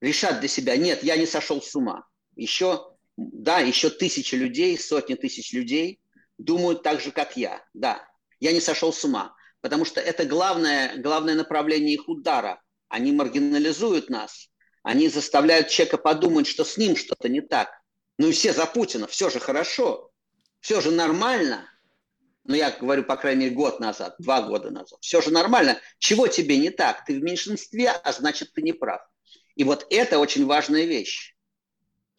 решат 0.00 0.40
для 0.40 0.48
себя, 0.48 0.76
нет, 0.76 1.02
я 1.02 1.16
не 1.16 1.26
сошел 1.26 1.60
с 1.60 1.74
ума. 1.74 2.06
Еще, 2.36 2.94
да, 3.16 3.58
еще 3.58 3.90
тысячи 3.90 4.34
людей, 4.34 4.78
сотни 4.78 5.14
тысяч 5.14 5.52
людей 5.52 6.00
думают 6.38 6.82
так 6.82 7.00
же, 7.00 7.10
как 7.10 7.36
я. 7.36 7.64
Да, 7.74 8.06
я 8.40 8.52
не 8.52 8.60
сошел 8.60 8.92
с 8.92 9.04
ума, 9.04 9.34
потому 9.60 9.84
что 9.84 10.00
это 10.00 10.24
главное, 10.24 10.96
главное 10.98 11.34
направление 11.34 11.94
их 11.94 12.08
удара. 12.08 12.62
Они 12.88 13.10
маргинализуют 13.12 14.10
нас, 14.10 14.50
они 14.82 15.08
заставляют 15.08 15.68
человека 15.68 15.98
подумать, 15.98 16.46
что 16.46 16.64
с 16.64 16.76
ним 16.76 16.94
что-то 16.94 17.28
не 17.28 17.40
так. 17.40 17.70
Ну 18.18 18.28
и 18.28 18.32
все 18.32 18.52
за 18.52 18.66
Путина, 18.66 19.06
все 19.06 19.28
же 19.30 19.40
хорошо, 19.40 20.12
все 20.60 20.80
же 20.80 20.90
нормально. 20.90 21.68
Ну, 22.44 22.54
я 22.54 22.70
говорю, 22.70 23.02
по 23.02 23.16
крайней 23.16 23.46
мере, 23.46 23.54
год 23.56 23.80
назад, 23.80 24.14
два 24.18 24.42
года 24.42 24.70
назад. 24.70 24.98
Все 25.00 25.20
же 25.20 25.30
нормально. 25.30 25.78
Чего 25.98 26.28
тебе 26.28 26.58
не 26.58 26.70
так? 26.70 27.04
Ты 27.04 27.18
в 27.18 27.22
меньшинстве, 27.22 27.90
а 27.90 28.12
значит, 28.12 28.52
ты 28.52 28.62
не 28.62 28.72
прав. 28.72 29.00
И 29.56 29.64
вот 29.64 29.86
это 29.90 30.18
очень 30.18 30.46
важная 30.46 30.84
вещь. 30.84 31.34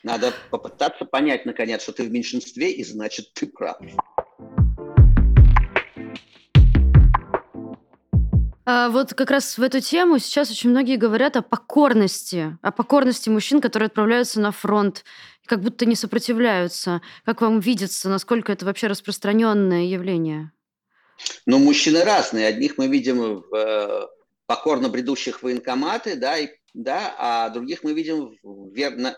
Надо 0.04 0.34
попытаться 0.52 1.06
понять, 1.06 1.46
наконец, 1.46 1.82
что 1.82 1.94
ты 1.94 2.04
в 2.04 2.12
меньшинстве, 2.12 2.72
и 2.72 2.84
значит, 2.84 3.34
ты 3.34 3.48
прав. 3.48 3.78
А 8.70 8.90
вот 8.90 9.14
как 9.14 9.32
раз 9.32 9.58
в 9.58 9.64
эту 9.64 9.80
тему 9.80 10.20
сейчас 10.20 10.52
очень 10.52 10.72
многие 10.72 10.98
говорят 10.98 11.38
о 11.38 11.42
покорности, 11.42 12.58
о 12.62 12.74
покорности 12.74 13.30
мужчин, 13.30 13.62
которые 13.62 13.88
отправляются 13.88 14.42
на 14.42 14.52
фронт, 14.52 15.06
как 15.48 15.62
будто 15.62 15.86
не 15.86 15.96
сопротивляются. 15.96 17.02
Как 17.26 17.42
вам 17.42 17.60
видится, 17.60 18.10
насколько 18.10 18.52
это 18.52 18.66
вообще 18.66 18.88
распространенное 18.88 19.84
явление? 19.84 20.52
Ну, 21.46 21.58
мужчины 21.58 22.04
разные. 22.04 22.48
Одних 22.48 22.78
мы 22.78 22.88
видим 22.88 23.42
в 23.42 23.56
э, 23.56 24.08
покорно 24.46 24.90
бредущих 24.90 25.42
военкоматы, 25.42 26.16
да, 26.16 26.38
и 26.38 26.50
да, 26.74 27.16
а 27.18 27.50
других 27.50 27.84
мы 27.84 27.94
видим 27.94 28.38
в, 28.44 28.90
на, 28.92 29.18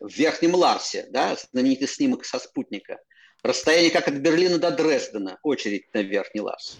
в 0.00 0.12
Верхнем 0.12 0.54
Ларсе, 0.54 1.06
да, 1.10 1.36
знаменитый 1.50 1.88
снимок 1.88 2.24
со 2.24 2.38
спутника. 2.38 2.98
Расстояние 3.42 3.90
как 3.90 4.08
от 4.08 4.14
Берлина 4.14 4.58
до 4.58 4.70
Дрездена, 4.70 5.38
очередь 5.42 5.92
на 5.94 6.02
Верхний 6.02 6.40
Ларс. 6.40 6.76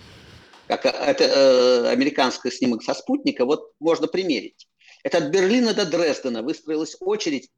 Как 0.66 0.84
э, 0.84 0.90
это 0.90 1.24
э, 1.24 1.88
американский 1.88 2.50
снимок 2.50 2.82
со 2.82 2.94
спутника, 2.94 3.44
вот 3.44 3.72
можно 3.80 4.06
примерить. 4.06 4.68
Это 5.02 5.18
от 5.18 5.30
Берлина 5.30 5.72
до 5.72 5.87
Дрездена 5.87 6.42
выстроилась 6.42 6.96
очередь 7.00 7.50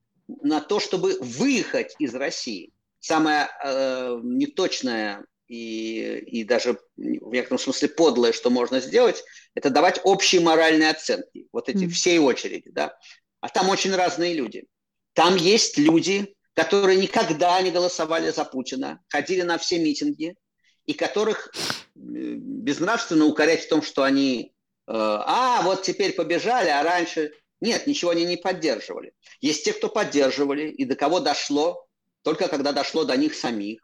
на 0.43 0.61
то, 0.61 0.81
чтобы 0.81 1.19
выехать 1.21 1.95
из 1.99 2.15
России. 2.15 2.73
Самая 3.01 3.51
э, 3.65 4.21
неточная 4.23 5.25
и, 5.49 6.23
и 6.27 6.45
даже 6.45 6.79
в 6.97 7.33
некотором 7.33 7.59
смысле 7.59 7.89
подлое, 7.89 8.33
что 8.33 8.51
можно 8.51 8.81
сделать, 8.81 9.25
это 9.55 9.71
давать 9.71 10.01
общие 10.05 10.41
моральные 10.41 10.91
оценки, 10.91 11.49
вот 11.53 11.69
эти 11.69 11.85
mm. 11.85 11.89
всей 11.89 12.19
очереди, 12.19 12.71
да. 12.71 12.97
А 13.41 13.49
там 13.49 13.69
очень 13.69 13.95
разные 13.95 14.35
люди. 14.35 14.67
Там 15.15 15.37
есть 15.37 15.77
люди, 15.77 16.35
которые 16.55 16.99
никогда 16.99 17.61
не 17.63 17.71
голосовали 17.71 18.31
за 18.31 18.45
Путина, 18.45 19.01
ходили 19.09 19.43
на 19.43 19.59
все 19.59 19.79
митинги, 19.79 20.37
и 20.87 20.95
которых 20.95 21.53
безнравственно 21.95 23.25
укорять 23.25 23.65
в 23.65 23.69
том, 23.69 23.83
что 23.83 24.03
они, 24.03 24.53
э, 24.87 24.93
а, 24.93 25.63
вот 25.63 25.83
теперь 25.83 26.13
побежали, 26.13 26.69
а 26.69 26.83
раньше... 26.83 27.33
Нет, 27.61 27.87
ничего 27.87 28.11
они 28.11 28.25
не 28.25 28.37
поддерживали. 28.37 29.13
Есть 29.41 29.65
те, 29.65 29.73
кто 29.73 29.89
поддерживали, 29.89 30.71
и 30.71 30.85
до 30.85 30.97
кого 30.97 31.21
дошло, 31.21 31.87
только 32.23 32.49
когда 32.49 32.73
дошло 32.73 33.05
до 33.05 33.17
них 33.17 33.35
самих. 33.35 33.81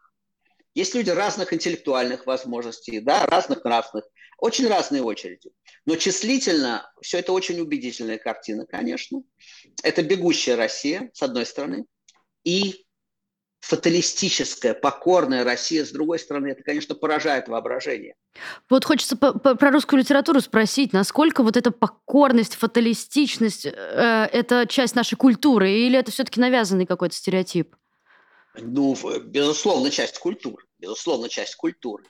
Есть 0.73 0.93
люди 0.93 1.09
разных 1.09 1.53
интеллектуальных 1.53 2.25
возможностей, 2.25 2.99
да, 2.99 3.25
разных 3.25 3.63
нравственных, 3.63 4.05
очень 4.37 4.67
разные 4.67 5.01
очереди. 5.01 5.51
Но 5.85 5.95
числительно 5.95 6.91
все 7.01 7.19
это 7.19 7.33
очень 7.33 7.59
убедительная 7.59 8.17
картина, 8.17 8.65
конечно. 8.65 9.21
Это 9.83 10.03
бегущая 10.03 10.55
Россия, 10.55 11.09
с 11.13 11.23
одной 11.23 11.45
стороны, 11.45 11.85
и 12.43 12.85
фаталистическая, 13.67 14.73
покорная 14.73 15.43
Россия, 15.43 15.83
с 15.83 15.91
другой 15.91 16.19
стороны, 16.19 16.47
это, 16.47 16.63
конечно, 16.63 16.95
поражает 16.95 17.49
воображение. 17.49 18.15
Вот 18.69 18.85
хочется 18.85 19.17
про 19.17 19.71
русскую 19.71 19.99
литературу 19.99 20.39
спросить, 20.39 20.93
насколько 20.93 21.43
вот 21.43 21.57
эта 21.57 21.71
покорность, 21.71 22.55
фаталистичность 22.55 23.65
э, 23.65 23.71
это 24.31 24.67
часть 24.67 24.95
нашей 24.95 25.15
культуры, 25.15 25.69
или 25.69 25.99
это 25.99 26.11
все-таки 26.11 26.39
навязанный 26.39 26.85
какой-то 26.85 27.13
стереотип? 27.13 27.75
Ну, 28.55 28.95
безусловно, 29.25 29.91
часть 29.91 30.17
культуры. 30.17 30.63
Безусловно, 30.79 31.27
часть 31.27 31.55
культуры. 31.55 32.05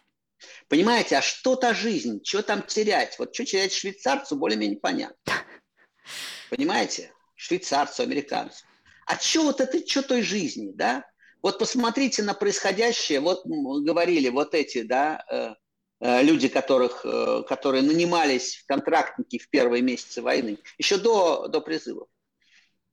Понимаете, 0.68 1.18
а 1.18 1.22
что 1.24 1.56
та 1.56 1.74
жизнь? 1.74 2.22
Что 2.24 2.44
там 2.44 2.62
терять? 2.62 3.18
Вот 3.18 3.34
что 3.34 3.46
терять 3.46 3.74
швейцарцу, 3.74 4.36
более-менее 4.36 4.80
понятно. 4.80 5.18
Понимаете? 6.52 7.12
Швейцарцу, 7.36 8.04
американцу. 8.04 8.64
А 9.08 9.18
что 9.18 9.44
вот 9.44 9.60
это, 9.60 9.80
что 9.88 10.04
той 10.04 10.22
жизни, 10.22 10.72
да? 10.76 11.04
Вот 11.42 11.60
посмотрите 11.60 12.24
на 12.24 12.34
происходящее, 12.34 13.20
вот 13.20 13.46
говорили 13.46 14.30
вот 14.30 14.54
эти, 14.54 14.82
да, 14.82 15.24
э, 15.30 15.54
э, 16.00 16.24
люди, 16.24 16.48
которых, 16.48 17.06
э, 17.06 17.44
которые 17.48 17.84
нанимались 17.84 18.56
в 18.56 18.66
контрактники 18.66 19.38
в 19.38 19.50
первые 19.50 19.82
месяцы 19.82 20.22
войны, 20.22 20.58
еще 20.78 20.98
до, 20.98 21.48
до 21.48 21.62
призыва. 21.62 22.08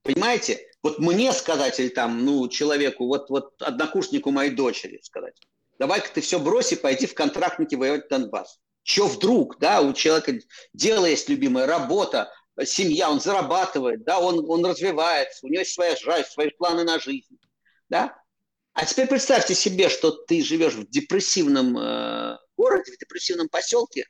Понимаете? 0.03 0.61
Вот 0.83 0.99
мне 0.99 1.33
сказать, 1.33 1.81
или 1.81 1.89
там, 1.89 2.25
ну, 2.25 2.47
человеку, 2.49 3.07
вот, 3.07 3.31
вот 3.31 3.61
однокурснику 3.63 4.31
моей 4.31 4.51
дочери 4.51 5.01
сказать, 5.03 5.35
давай-ка 5.79 6.09
ты 6.13 6.21
все 6.21 6.39
броси, 6.39 6.77
пойди 6.77 7.07
в 7.07 7.15
контрактники 7.15 7.75
воевать 7.75 8.07
в 8.07 8.09
Донбасс. 8.09 8.61
Че 8.83 9.07
вдруг, 9.07 9.59
да, 9.59 9.81
у 9.81 9.95
человека 9.95 10.35
дело 10.75 11.07
есть 11.07 11.31
любимая, 11.31 11.67
работа, 11.67 12.31
семья, 12.65 13.11
он 13.11 13.19
зарабатывает, 13.19 14.05
да, 14.05 14.21
он, 14.21 14.45
он 14.49 14.65
развивается, 14.65 15.47
у 15.47 15.49
него 15.49 15.61
есть 15.61 15.73
своя 15.73 15.97
жизнь, 15.97 16.29
свои 16.29 16.51
планы 16.51 16.85
на 16.85 16.99
жизнь, 16.99 17.39
да. 17.89 18.15
А 18.75 18.85
теперь 18.85 19.07
представьте 19.07 19.55
себе, 19.55 19.89
что 19.89 20.11
ты 20.11 20.43
живешь 20.43 20.75
в 20.75 20.91
депрессивном 20.91 21.79
э, 21.79 22.39
городе, 22.57 22.93
в 22.93 22.99
депрессивном 22.99 23.49
поселке, 23.49 24.05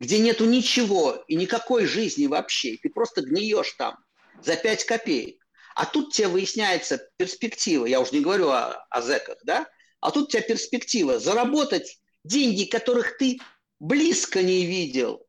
где 0.00 0.18
нету 0.18 0.44
ничего 0.44 1.24
и 1.28 1.36
никакой 1.36 1.86
жизни 1.86 2.26
вообще, 2.26 2.70
и 2.70 2.76
ты 2.78 2.90
просто 2.90 3.22
гниешь 3.22 3.72
там 3.78 3.96
за 4.42 4.56
5 4.56 4.84
копеек. 4.84 5.40
А 5.76 5.86
тут 5.86 6.12
тебе 6.12 6.26
выясняется 6.26 7.08
перспектива, 7.16 7.86
я 7.86 8.00
уже 8.00 8.10
не 8.12 8.20
говорю 8.20 8.48
о, 8.48 8.72
о 8.90 9.02
зэках, 9.02 9.38
да, 9.44 9.68
а 10.00 10.10
тут 10.10 10.24
у 10.24 10.30
тебя 10.30 10.42
перспектива 10.42 11.20
заработать 11.20 12.00
деньги, 12.24 12.64
которых 12.64 13.16
ты 13.18 13.38
близко 13.78 14.42
не 14.42 14.66
видел, 14.66 15.24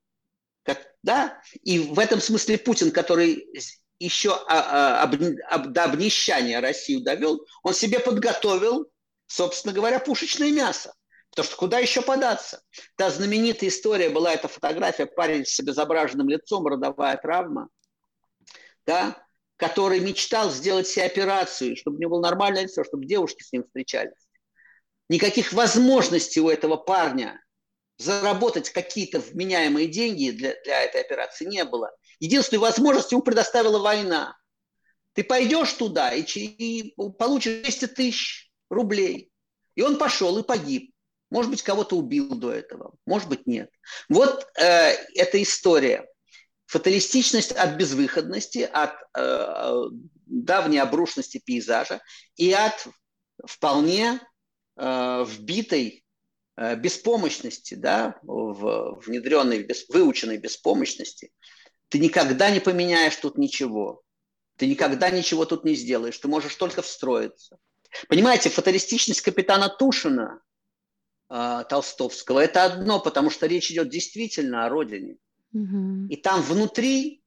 как, 0.63 0.81
да, 1.03 1.41
и 1.61 1.77
в 1.77 1.99
этом 1.99 2.19
смысле 2.21 2.57
Путин, 2.57 2.91
который 2.91 3.47
еще 3.99 4.33
а, 4.47 4.99
а, 4.99 5.03
об, 5.03 5.15
об, 5.49 5.73
до 5.73 5.83
обнищания 5.85 6.61
Россию 6.61 7.03
довел, 7.03 7.45
он 7.63 7.73
себе 7.73 7.99
подготовил, 7.99 8.89
собственно 9.25 9.73
говоря, 9.73 9.99
пушечное 9.99 10.51
мясо. 10.51 10.93
Потому 11.31 11.47
что 11.47 11.57
куда 11.57 11.79
еще 11.79 12.01
податься? 12.01 12.61
Та 12.95 13.09
знаменитая 13.09 13.69
история 13.69 14.09
была, 14.09 14.33
эта 14.33 14.47
фотография, 14.47 15.05
парень 15.05 15.45
с 15.45 15.59
обезображенным 15.59 16.29
лицом, 16.29 16.65
родовая 16.65 17.17
травма, 17.17 17.69
да, 18.85 19.23
который 19.57 19.99
мечтал 19.99 20.49
сделать 20.49 20.87
себе 20.87 21.05
операцию, 21.05 21.75
чтобы 21.75 21.97
у 21.97 21.99
него 21.99 22.11
было 22.11 22.21
нормальное 22.21 22.63
лицо, 22.63 22.83
чтобы 22.83 23.05
девушки 23.05 23.43
с 23.43 23.51
ним 23.51 23.63
встречались. 23.63 24.27
Никаких 25.09 25.53
возможностей 25.53 26.39
у 26.39 26.49
этого 26.49 26.77
парня 26.77 27.41
заработать 27.97 28.69
какие-то 28.69 29.19
вменяемые 29.19 29.87
деньги 29.87 30.31
для, 30.31 30.53
для 30.63 30.83
этой 30.83 31.01
операции 31.01 31.45
не 31.45 31.63
было. 31.65 31.91
Единственную 32.19 32.61
возможность 32.61 33.11
ему 33.11 33.21
предоставила 33.21 33.79
война. 33.79 34.37
Ты 35.13 35.23
пойдешь 35.23 35.73
туда 35.73 36.13
и, 36.13 36.21
и 36.21 36.93
получишь 37.17 37.61
200 37.63 37.87
тысяч 37.87 38.51
рублей. 38.69 39.31
И 39.75 39.81
он 39.81 39.97
пошел 39.97 40.37
и 40.37 40.43
погиб. 40.43 40.93
Может 41.29 41.51
быть, 41.51 41.61
кого-то 41.61 41.97
убил 41.97 42.35
до 42.35 42.53
этого, 42.53 42.93
может 43.05 43.27
быть, 43.27 43.47
нет. 43.47 43.69
Вот 44.09 44.47
э, 44.57 44.91
эта 45.15 45.41
история. 45.41 46.07
Фаталистичность 46.67 47.51
от 47.51 47.77
безвыходности, 47.77 48.69
от 48.71 48.93
э, 49.17 49.83
давней 50.25 50.79
обрушенности 50.79 51.41
пейзажа 51.43 52.01
и 52.35 52.51
от 52.51 52.87
вполне 53.45 54.19
э, 54.75 55.25
вбитой 55.27 56.03
э, 56.57 56.75
беспомощности, 56.75 57.75
да, 57.75 58.15
в 58.21 58.99
внедренной, 59.05 59.63
без, 59.63 59.87
выученной 59.89 60.37
беспомощности. 60.37 61.31
Ты 61.89 61.99
никогда 61.99 62.49
не 62.49 62.59
поменяешь 62.59 63.15
тут 63.15 63.37
ничего. 63.37 64.03
Ты 64.57 64.67
никогда 64.67 65.09
ничего 65.09 65.45
тут 65.45 65.63
не 65.63 65.75
сделаешь. 65.75 66.17
Ты 66.17 66.27
можешь 66.27 66.55
только 66.55 66.81
встроиться. 66.81 67.57
Понимаете, 68.09 68.49
фаталистичность 68.49 69.21
капитана 69.21 69.69
Тушина 69.69 70.41
э, 71.29 71.63
Толстовского– 71.69 72.39
это 72.41 72.65
одно, 72.65 72.99
потому 72.99 73.29
что 73.29 73.47
речь 73.47 73.71
идет 73.71 73.89
действительно 73.89 74.65
о 74.65 74.69
родине. 74.69 75.17
Угу. 75.53 76.07
И 76.09 76.15
там 76.17 76.41
внутри, 76.41 77.23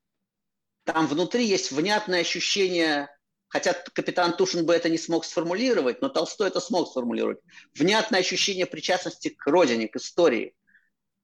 там 0.85 1.07
внутри 1.07 1.47
есть 1.47 1.73
внятное 1.73 2.21
ощущение, 2.21 3.09
хотя 3.49 3.73
капитан 3.73 4.37
Тушин 4.37 4.67
бы 4.67 4.75
это 4.75 4.91
не 4.91 4.99
смог 4.99 5.25
сформулировать, 5.25 6.03
но 6.03 6.09
Толстой 6.09 6.49
это 6.49 6.61
смог 6.61 6.89
сформулировать, 6.89 7.39
внятное 7.75 8.21
ощущение 8.21 8.67
причастности 8.67 9.29
к 9.29 9.47
родине, 9.47 9.89
к 9.89 9.97
истории, 9.97 10.55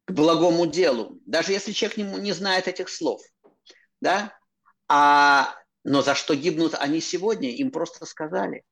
к 0.06 0.12
благому 0.12 0.66
делу, 0.66 1.20
даже 1.26 1.52
если 1.52 1.72
человек 1.72 1.98
не, 1.98 2.04
не 2.04 2.32
знает 2.32 2.68
этих 2.68 2.88
слов. 2.88 3.20
Да? 4.00 4.32
А, 4.88 5.54
но 5.84 6.02
за 6.02 6.14
что 6.14 6.34
гибнут 6.34 6.74
они 6.74 7.00
сегодня, 7.00 7.50
им 7.50 7.70
просто 7.70 8.06
сказали. 8.06 8.64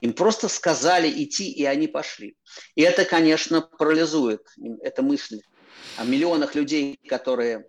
Им 0.00 0.14
просто 0.14 0.48
сказали 0.48 1.08
идти, 1.22 1.50
и 1.52 1.64
они 1.64 1.86
пошли. 1.86 2.36
И 2.74 2.82
это, 2.82 3.04
конечно, 3.04 3.60
парализует, 3.60 4.42
эта 4.80 5.02
мысль 5.02 5.42
о 5.96 6.04
миллионах 6.04 6.54
людей, 6.54 6.98
которые 7.08 7.68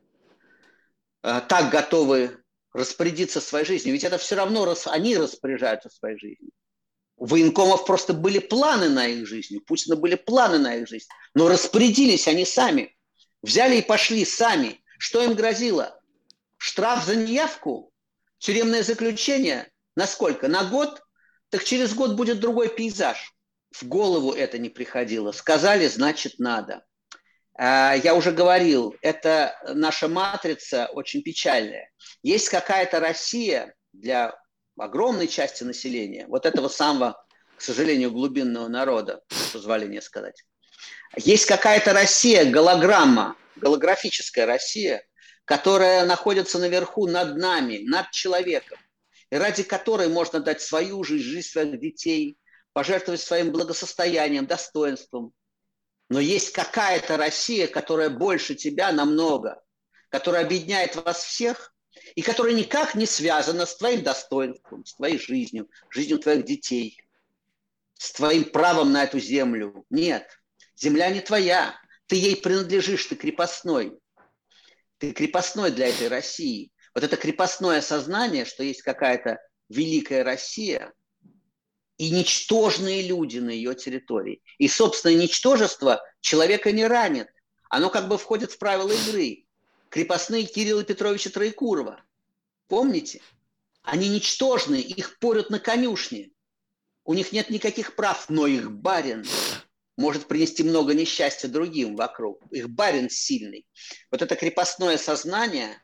э, 1.22 1.42
так 1.48 1.72
готовы 1.72 2.44
распорядиться 2.74 3.40
своей 3.40 3.66
жизнью. 3.66 3.94
Ведь 3.94 4.04
это 4.04 4.18
все 4.18 4.36
равно 4.36 4.66
рас, 4.66 4.88
они 4.88 5.16
распоряжаются 5.16 5.90
своей 5.90 6.18
жизнью. 6.18 6.52
У 7.24 7.26
военкомов 7.26 7.86
просто 7.86 8.14
были 8.14 8.40
планы 8.40 8.90
на 8.90 9.08
их 9.08 9.26
жизнь, 9.26 9.56
у 9.56 9.62
Путина 9.62 9.96
были 9.96 10.16
планы 10.16 10.58
на 10.58 10.76
их 10.76 10.90
жизнь. 10.90 11.08
Но 11.34 11.48
распорядились 11.48 12.28
они 12.28 12.44
сами. 12.44 12.98
Взяли 13.42 13.78
и 13.78 13.82
пошли 13.82 14.26
сами. 14.26 14.84
Что 15.00 15.24
им 15.24 15.34
грозило? 15.34 15.98
Штраф 16.58 17.06
за 17.06 17.16
неявку? 17.16 17.94
Тюремное 18.40 18.84
заключение? 18.84 19.72
На 19.96 20.06
сколько? 20.06 20.50
На 20.50 20.66
год? 20.66 21.02
Так 21.48 21.64
через 21.64 21.94
год 21.94 22.18
будет 22.18 22.42
другой 22.42 22.68
пейзаж. 22.68 23.34
В 23.72 23.88
голову 23.88 24.34
это 24.34 24.58
не 24.58 24.68
приходило. 24.68 25.32
Сказали, 25.32 25.88
значит, 25.88 26.40
надо. 26.40 26.84
А, 27.54 27.94
я 27.94 28.16
уже 28.16 28.34
говорил, 28.34 28.98
это 29.02 29.58
наша 29.74 30.10
матрица 30.10 30.88
очень 30.88 31.22
печальная. 31.22 31.90
Есть 32.22 32.50
какая-то 32.50 33.00
Россия 33.00 33.76
для 33.94 34.38
огромной 34.78 35.28
части 35.28 35.64
населения, 35.64 36.26
вот 36.28 36.46
этого 36.46 36.68
самого, 36.68 37.24
к 37.58 37.62
сожалению, 37.62 38.12
глубинного 38.12 38.68
народа, 38.68 39.22
позволение 39.52 40.02
сказать. 40.02 40.44
Есть 41.16 41.46
какая-то 41.46 41.94
Россия, 41.94 42.50
голограмма, 42.50 43.36
голографическая 43.56 44.46
Россия, 44.46 45.06
которая 45.46 46.06
находится 46.06 46.60
наверху 46.60 47.08
над 47.08 47.38
нами, 47.38 47.80
над 47.84 48.10
человеком, 48.12 48.80
и 49.30 49.36
ради 49.36 49.64
которой 49.64 50.08
можно 50.08 50.40
дать 50.40 50.62
свою 50.62 51.04
жизнь, 51.04 51.24
жизнь 51.24 51.50
своих 51.50 51.80
детей, 51.80 52.38
пожертвовать 52.74 53.22
своим 53.22 53.52
благосостоянием, 53.52 54.48
достоинством, 54.48 55.34
но 56.10 56.20
есть 56.20 56.52
какая-то 56.52 57.18
Россия, 57.18 57.68
которая 57.68 58.10
больше 58.10 58.56
тебя 58.56 58.92
намного, 58.92 59.62
которая 60.10 60.46
объединяет 60.46 60.96
вас 60.96 61.24
всех 61.24 61.73
и 62.16 62.22
которая 62.22 62.54
никак 62.54 62.96
не 62.96 63.06
связана 63.06 63.66
с 63.66 63.78
твоим 63.78 64.04
достоинством, 64.04 64.86
с 64.86 64.96
твоей 64.96 65.18
жизнью, 65.18 65.70
жизнью 65.90 66.20
твоих 66.20 66.46
детей, 66.46 67.02
с 67.96 68.12
твоим 68.12 68.46
правом 68.46 68.92
на 68.92 69.04
эту 69.04 69.20
землю. 69.20 69.86
Нет, 69.90 70.30
земля 70.76 71.10
не 71.10 71.22
твоя, 71.22 71.76
ты 72.08 72.16
ей 72.16 72.36
принадлежишь, 72.36 73.06
ты 73.06 73.16
крепостной. 73.16 73.98
Ты 74.98 75.12
крепостной 75.12 75.72
для 75.72 75.88
этой 75.88 76.08
России. 76.08 76.72
Вот 76.94 77.04
это 77.04 77.18
крепостное 77.18 77.82
сознание, 77.82 78.46
что 78.46 78.64
есть 78.64 78.82
какая-то 78.82 79.40
великая 79.70 80.24
Россия– 80.24 80.94
и 81.98 82.10
ничтожные 82.10 83.04
люди 83.04 83.40
на 83.40 83.50
ее 83.50 83.76
территории. 83.76 84.42
И 84.58 84.68
собственное 84.68 85.16
ничтожество 85.16 86.02
человека 86.22 86.72
не 86.72 86.86
ранит. 86.86 87.28
Оно 87.70 87.90
как 87.90 88.08
бы 88.08 88.18
входит 88.18 88.52
в 88.52 88.58
правила 88.58 88.92
игры. 88.92 89.46
Крепостные 89.94 90.46
Кирилла 90.46 90.84
Петровича 90.84 91.30
Троекурова. 91.30 92.04
Помните? 92.68 93.22
Они 93.84 94.10
ничтожные, 94.10 94.82
их 94.82 95.20
порют 95.20 95.52
на 95.52 95.60
конюшне. 95.60 96.32
У 97.04 97.14
них 97.14 97.32
нет 97.32 97.52
никаких 97.52 97.96
прав, 97.96 98.28
но 98.28 98.48
их 98.48 98.72
барин 98.72 99.24
может 99.96 100.26
принести 100.26 100.64
много 100.64 100.96
несчастья 100.96 101.48
другим 101.48 101.96
вокруг. 101.96 102.42
Их 102.50 102.72
барин 102.72 103.08
сильный. 103.08 103.68
Вот 104.10 104.24
это 104.24 104.36
крепостное 104.36 104.98
сознание 104.98 105.80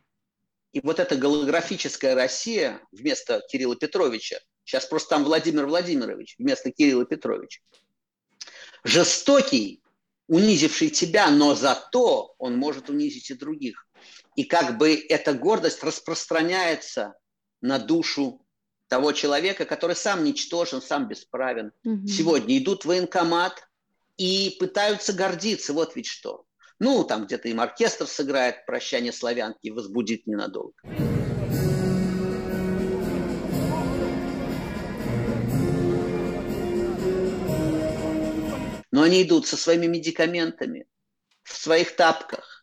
и 0.71 0.79
вот 0.79 0.99
эта 0.99 1.15
голографическая 1.15 2.15
Россия 2.15 2.81
вместо 2.91 3.43
Кирилла 3.47 3.75
Петровича 3.75 4.39
Сейчас 4.65 4.87
просто 4.87 5.09
там 5.09 5.23
Владимир 5.23 5.67
Владимирович 5.67 6.33
вместо 6.39 6.71
Кирилла 6.71 7.05
Петровича. 7.05 7.61
Жестокий, 8.83 9.83
унизивший 10.27 10.89
тебя, 10.89 11.29
но 11.29 11.53
зато 11.53 12.33
он 12.39 12.57
может 12.57 12.89
унизить 12.89 13.29
и 13.29 13.35
других. 13.35 13.85
И 14.35 14.43
как 14.43 14.77
бы 14.77 14.95
эта 14.95 15.33
гордость 15.33 15.83
распространяется 15.83 17.15
на 17.61 17.79
душу 17.79 18.45
того 18.87 19.11
человека, 19.11 19.65
который 19.65 19.95
сам 19.95 20.23
ничтожен, 20.23 20.81
сам 20.81 21.07
бесправен. 21.07 21.71
Угу. 21.85 22.07
Сегодня 22.07 22.57
идут 22.57 22.83
в 22.83 22.87
военкомат 22.87 23.67
и 24.17 24.57
пытаются 24.59 25.13
гордиться. 25.13 25.73
Вот 25.73 25.95
ведь 25.95 26.07
что. 26.07 26.45
Ну, 26.79 27.03
там 27.03 27.25
где-то 27.25 27.49
им 27.49 27.59
оркестр 27.59 28.07
сыграет 28.07 28.65
«Прощание 28.65 29.11
славянки» 29.11 29.67
и 29.67 29.71
возбудит 29.71 30.25
ненадолго. 30.27 30.73
Но 38.91 39.03
они 39.03 39.23
идут 39.23 39.45
со 39.45 39.55
своими 39.55 39.87
медикаментами, 39.87 40.87
в 41.43 41.55
своих 41.55 41.95
тапках. 41.95 42.58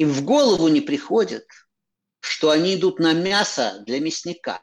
Им 0.00 0.08
в 0.12 0.24
голову 0.24 0.68
не 0.68 0.80
приходит, 0.80 1.46
что 2.20 2.48
они 2.48 2.74
идут 2.74 3.00
на 3.00 3.12
мясо 3.12 3.82
для 3.84 4.00
мясника. 4.00 4.58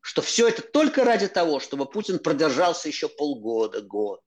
Что 0.00 0.22
все 0.22 0.48
это 0.48 0.60
только 0.60 1.04
ради 1.04 1.28
того, 1.28 1.60
чтобы 1.60 1.86
Путин 1.86 2.18
продержался 2.18 2.88
еще 2.88 3.08
полгода, 3.08 3.80
год. 3.80 4.22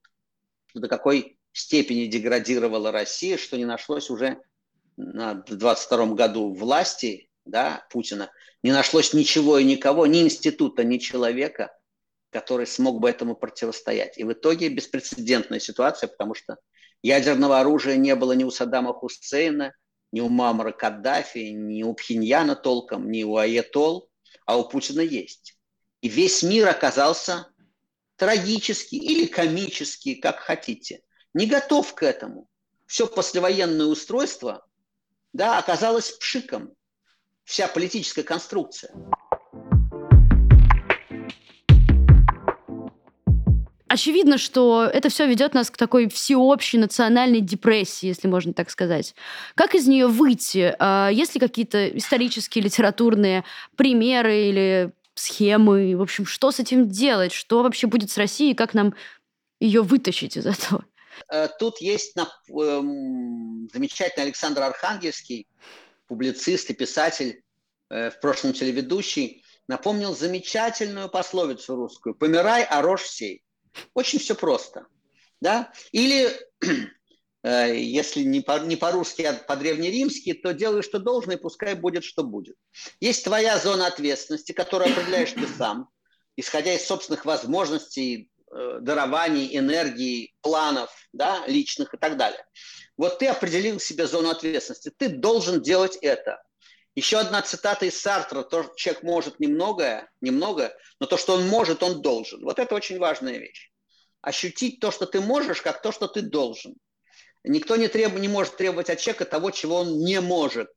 До 0.74 0.88
какой 0.88 1.38
степени 1.52 2.06
деградировала 2.06 2.90
Россия, 2.90 3.38
что 3.38 3.58
не 3.58 3.66
нашлось 3.66 4.10
уже 4.10 4.42
на 4.96 5.34
22 5.34 6.14
году 6.14 6.54
власти 6.54 7.30
да, 7.44 7.86
Путина, 7.90 8.32
не 8.64 8.72
нашлось 8.72 9.14
ничего 9.14 9.58
и 9.58 9.66
никого, 9.66 10.08
ни 10.08 10.22
института, 10.22 10.86
ни 10.86 11.00
человека, 11.00 11.78
который 12.30 12.66
смог 12.66 13.02
бы 13.02 13.10
этому 13.10 13.36
противостоять. 13.36 14.18
И 14.18 14.24
в 14.24 14.32
итоге 14.32 14.70
беспрецедентная 14.70 15.60
ситуация, 15.60 16.08
потому 16.08 16.34
что 16.34 16.56
ядерного 17.02 17.60
оружия 17.60 17.98
не 17.98 18.16
было 18.16 18.32
ни 18.32 18.46
у 18.46 18.52
Саддама 18.52 18.94
Хусейна, 18.94 19.74
ни 20.12 20.22
у 20.22 20.30
Мамара 20.30 20.72
Каддафи, 20.72 21.52
ни 21.52 21.84
у 21.84 21.94
Пхеньяна 21.94 22.56
толком, 22.56 23.12
ни 23.12 23.24
у 23.24 23.38
Аятол, 23.38 24.10
а 24.46 24.58
у 24.58 24.68
Путина 24.68 25.02
есть. 25.02 25.58
И 26.02 26.08
весь 26.08 26.44
мир 26.44 26.68
оказался 26.68 27.48
трагически 28.16 28.96
или 28.96 29.26
комически, 29.26 30.16
как 30.16 30.40
хотите, 30.40 31.02
не 31.34 31.46
готов 31.46 31.94
к 31.94 32.04
этому. 32.04 32.50
Все 32.86 33.06
послевоенное 33.06 33.86
устройство 33.86 34.66
да, 35.34 35.60
оказалось 35.60 36.12
пшиком. 36.12 36.74
Вся 37.44 37.68
политическая 37.68 38.24
конструкция. 38.24 38.94
Очевидно, 43.90 44.38
что 44.38 44.84
это 44.84 45.10
все 45.10 45.26
ведет 45.26 45.56
нас 45.56 45.72
к 45.72 45.78
такой 45.78 46.10
всеобщей 46.10 46.78
национальной 46.78 47.42
депрессии, 47.42 48.06
если 48.06 48.28
можно 48.28 48.54
так 48.54 48.70
сказать. 48.70 49.16
Как 49.56 49.74
из 49.74 49.88
нее 49.88 50.06
выйти? 50.06 50.76
А, 50.78 51.10
есть 51.10 51.34
ли 51.34 51.40
какие-то 51.40 51.90
исторические, 51.98 52.64
литературные 52.64 53.44
примеры 53.76 54.44
или 54.44 54.92
схемы? 55.16 55.98
В 55.98 56.04
общем, 56.04 56.28
что 56.28 56.52
с 56.52 56.60
этим 56.60 56.88
делать? 56.88 57.34
Что 57.34 57.64
вообще 57.64 57.88
будет 57.88 58.12
с 58.12 58.18
Россией? 58.18 58.54
Как 58.54 58.76
нам 58.76 58.94
ее 59.60 59.82
вытащить 59.82 60.38
из 60.38 60.46
этого? 60.46 60.86
Э, 61.32 61.48
тут 61.60 61.82
есть 61.82 62.16
эм, 62.16 63.68
замечательный 63.74 64.26
Александр 64.26 64.62
Архангельский, 64.62 65.48
публицист 66.08 66.70
и 66.70 66.76
писатель, 66.76 67.42
э, 67.90 68.12
в 68.12 68.20
прошлом 68.20 68.54
телеведущий, 68.54 69.44
напомнил 69.68 70.16
замечательную 70.16 71.10
пословицу 71.10 71.76
русскую 71.76 72.14
«Помирай, 72.14 72.64
а 72.64 72.84
рожь 72.84 73.08
сей». 73.08 73.44
Очень 73.94 74.20
все 74.20 74.36
просто. 74.36 74.86
Да? 75.42 75.72
Или, 75.92 76.30
э, 77.44 77.76
если 77.76 78.24
не, 78.24 78.42
по, 78.42 78.60
не 78.60 78.76
по-русски, 78.76 79.24
а 79.24 79.34
по-древнеримски, 79.34 80.34
то 80.34 80.54
делай, 80.54 80.82
что 80.82 81.00
должно, 81.00 81.34
и 81.34 81.38
пускай 81.38 81.76
будет, 81.76 82.04
что 82.04 82.24
будет. 82.24 82.56
Есть 83.00 83.24
твоя 83.24 83.58
зона 83.58 83.88
ответственности, 83.88 84.52
которую 84.52 84.92
определяешь 84.92 85.32
ты 85.32 85.48
сам, 85.48 85.90
исходя 86.36 86.74
из 86.74 86.86
собственных 86.86 87.26
возможностей, 87.26 88.30
Э, 88.52 88.80
дарований, 88.82 89.56
энергии, 89.56 90.34
планов, 90.42 90.90
да, 91.14 91.44
личных 91.46 91.94
и 91.94 91.98
так 91.98 92.18
далее. 92.18 92.44
Вот 92.98 93.20
ты 93.20 93.28
определил 93.28 93.80
себе 93.80 94.08
зону 94.08 94.30
ответственности. 94.30 94.92
Ты 94.98 95.10
должен 95.10 95.62
делать 95.62 95.98
это. 96.02 96.42
Еще 96.96 97.18
одна 97.18 97.42
цитата 97.42 97.86
из 97.86 98.00
Сартра. 98.00 98.44
То, 98.44 98.72
человек 98.76 99.04
может 99.04 99.40
немногое, 99.40 100.10
немного, 100.22 100.76
но 101.00 101.06
то, 101.06 101.18
что 101.18 101.34
он 101.34 101.48
может, 101.48 101.84
он 101.84 102.02
должен. 102.02 102.44
Вот 102.44 102.60
это 102.60 102.76
очень 102.76 103.00
важная 103.00 103.38
вещь. 103.38 103.72
Ощутить 104.22 104.80
то, 104.80 104.92
что 104.92 105.06
ты 105.06 105.22
можешь, 105.22 105.62
как 105.62 105.82
то, 105.82 105.92
что 105.92 106.08
ты 106.08 106.22
должен. 106.22 106.76
Никто 107.44 107.78
не, 107.78 107.88
треб, 107.88 108.14
не 108.14 108.28
может 108.28 108.58
требовать 108.58 108.90
от 108.90 109.00
человека 109.00 109.26
того, 109.26 109.52
чего 109.52 109.78
он 109.78 110.00
не 110.00 110.20
может. 110.20 110.70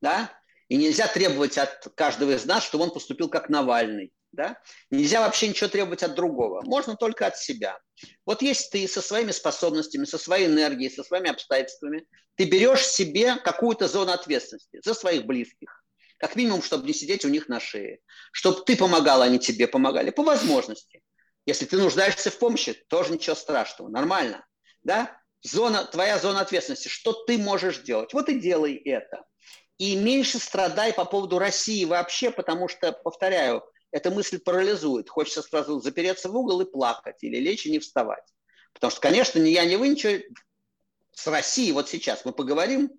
Да? 0.00 0.30
И 0.68 0.76
нельзя 0.76 1.08
требовать 1.08 1.56
от 1.56 1.88
каждого 1.94 2.32
из 2.32 2.44
нас, 2.44 2.64
чтобы 2.64 2.84
он 2.84 2.90
поступил 2.90 3.28
как 3.28 3.48
Навальный. 3.48 4.12
Да? 4.32 4.56
Нельзя 4.90 5.20
вообще 5.20 5.48
ничего 5.48 5.68
требовать 5.68 6.02
от 6.02 6.14
другого. 6.14 6.62
Можно 6.64 6.96
только 6.96 7.26
от 7.26 7.36
себя. 7.36 7.78
Вот 8.24 8.42
есть 8.42 8.70
ты 8.70 8.86
со 8.86 9.02
своими 9.02 9.32
способностями, 9.32 10.04
со 10.04 10.18
своей 10.18 10.46
энергией, 10.46 10.90
со 10.90 11.02
своими 11.02 11.30
обстоятельствами, 11.30 12.06
ты 12.36 12.44
берешь 12.44 12.86
себе 12.86 13.36
какую-то 13.36 13.88
зону 13.88 14.12
ответственности 14.12 14.80
за 14.84 14.94
своих 14.94 15.26
близких. 15.26 15.82
Как 16.16 16.36
минимум, 16.36 16.62
чтобы 16.62 16.86
не 16.86 16.92
сидеть 16.92 17.24
у 17.24 17.28
них 17.28 17.48
на 17.48 17.60
шее. 17.60 17.98
Чтобы 18.32 18.62
ты 18.64 18.76
помогал, 18.76 19.22
они 19.22 19.38
тебе 19.38 19.66
помогали. 19.66 20.10
По 20.10 20.22
возможности. 20.22 21.02
Если 21.46 21.64
ты 21.64 21.78
нуждаешься 21.78 22.30
в 22.30 22.38
помощи, 22.38 22.74
тоже 22.88 23.12
ничего 23.12 23.34
страшного. 23.34 23.88
Нормально. 23.88 24.46
Да? 24.82 25.18
Зона, 25.42 25.84
твоя 25.84 26.18
зона 26.18 26.40
ответственности. 26.40 26.88
Что 26.88 27.12
ты 27.12 27.38
можешь 27.38 27.78
делать? 27.78 28.12
Вот 28.12 28.28
и 28.28 28.38
делай 28.38 28.74
это. 28.74 29.24
И 29.78 29.96
меньше 29.96 30.38
страдай 30.38 30.92
по 30.92 31.06
поводу 31.06 31.38
России 31.38 31.86
вообще, 31.86 32.30
потому 32.30 32.68
что, 32.68 32.92
повторяю, 32.92 33.64
эта 33.92 34.10
мысль 34.10 34.38
парализует. 34.38 35.08
Хочется 35.08 35.42
сразу 35.42 35.80
запереться 35.80 36.28
в 36.28 36.36
угол 36.36 36.60
и 36.60 36.70
плакать, 36.70 37.22
или 37.22 37.38
лечь 37.38 37.66
и 37.66 37.70
не 37.70 37.78
вставать. 37.78 38.24
Потому 38.72 38.90
что, 38.90 39.00
конечно, 39.00 39.38
ни 39.38 39.50
я, 39.50 39.64
ни 39.64 39.76
вы 39.76 39.88
ничего 39.88 40.22
с 41.12 41.26
Россией 41.26 41.72
вот 41.72 41.88
сейчас 41.88 42.24
мы 42.24 42.32
поговорим, 42.32 42.90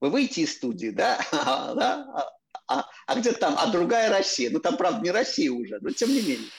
вы 0.00 0.10
выйти 0.10 0.40
из 0.40 0.54
студии, 0.54 0.90
да, 0.90 1.18
да? 1.32 2.06
А, 2.14 2.30
а, 2.66 2.90
а 3.06 3.14
где 3.18 3.32
там, 3.32 3.56
а 3.58 3.66
другая 3.68 4.10
Россия, 4.10 4.50
ну 4.50 4.60
там, 4.60 4.76
правда, 4.76 5.00
не 5.02 5.10
Россия 5.10 5.50
уже, 5.50 5.78
но 5.80 5.90
тем 5.90 6.10
не 6.10 6.20
менее, 6.20 6.50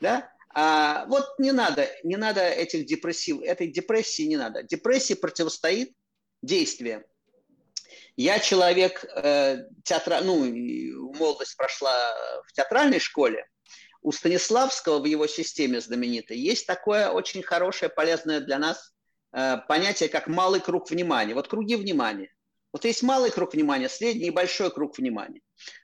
да, 0.00 0.30
а, 0.54 1.06
вот 1.06 1.26
не 1.38 1.52
надо, 1.52 1.88
не 2.04 2.16
надо 2.16 2.42
этих 2.42 2.86
депрессив, 2.86 3.40
этой 3.40 3.68
депрессии 3.68 4.22
не 4.22 4.36
надо. 4.36 4.62
Депрессии 4.62 5.14
противостоит 5.14 5.94
действие. 6.42 7.06
Я 8.16 8.38
человек 8.40 9.04
э, 9.04 9.64
театра... 9.84 10.20
ну, 10.22 10.44
молодость 11.14 11.56
прошла 11.56 11.94
в 12.46 12.52
театральной 12.52 12.98
школе. 12.98 13.46
У 14.02 14.12
Станиславского 14.12 14.98
в 14.98 15.04
его 15.04 15.26
системе 15.26 15.80
знаменитой 15.80 16.38
есть 16.38 16.66
такое 16.66 17.08
очень 17.08 17.42
хорошее, 17.42 17.88
полезное 17.88 18.40
для 18.40 18.58
нас 18.58 18.92
э, 19.32 19.58
понятие, 19.68 20.08
как 20.08 20.26
малый 20.26 20.60
круг 20.60 20.90
внимания. 20.90 21.34
Вот 21.34 21.48
круги 21.48 21.76
внимания. 21.76 22.30
Вот 22.72 22.84
есть 22.84 23.02
малый 23.02 23.30
круг 23.30 23.54
внимания, 23.54 23.88
средний 23.88 24.28
и 24.28 24.30
большой 24.30 24.70
круг 24.70 24.98
внимания. 24.98 25.40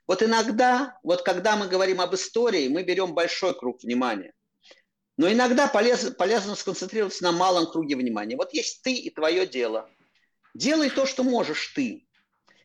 Вот 0.07 0.23
иногда, 0.23 0.99
вот 1.03 1.23
когда 1.23 1.57
мы 1.57 1.69
говорим 1.69 2.01
об 2.01 2.15
истории, 2.15 2.69
мы 2.69 2.83
берем 2.83 3.15
большой 3.15 3.55
круг 3.55 3.83
внимания. 3.83 4.33
Но 5.17 5.31
иногда 5.31 5.67
полезно, 5.67 6.13
полезно 6.13 6.55
сконцентрироваться 6.55 7.25
на 7.25 7.33
малом 7.33 7.71
круге 7.71 7.97
внимания. 7.97 8.37
Вот 8.37 8.53
есть 8.53 8.83
ты 8.83 8.95
и 8.95 9.11
твое 9.11 9.47
дело. 9.47 9.89
Делай 10.55 10.91
то, 10.91 11.07
что 11.07 11.25
можешь 11.25 11.73
ты 11.75 12.08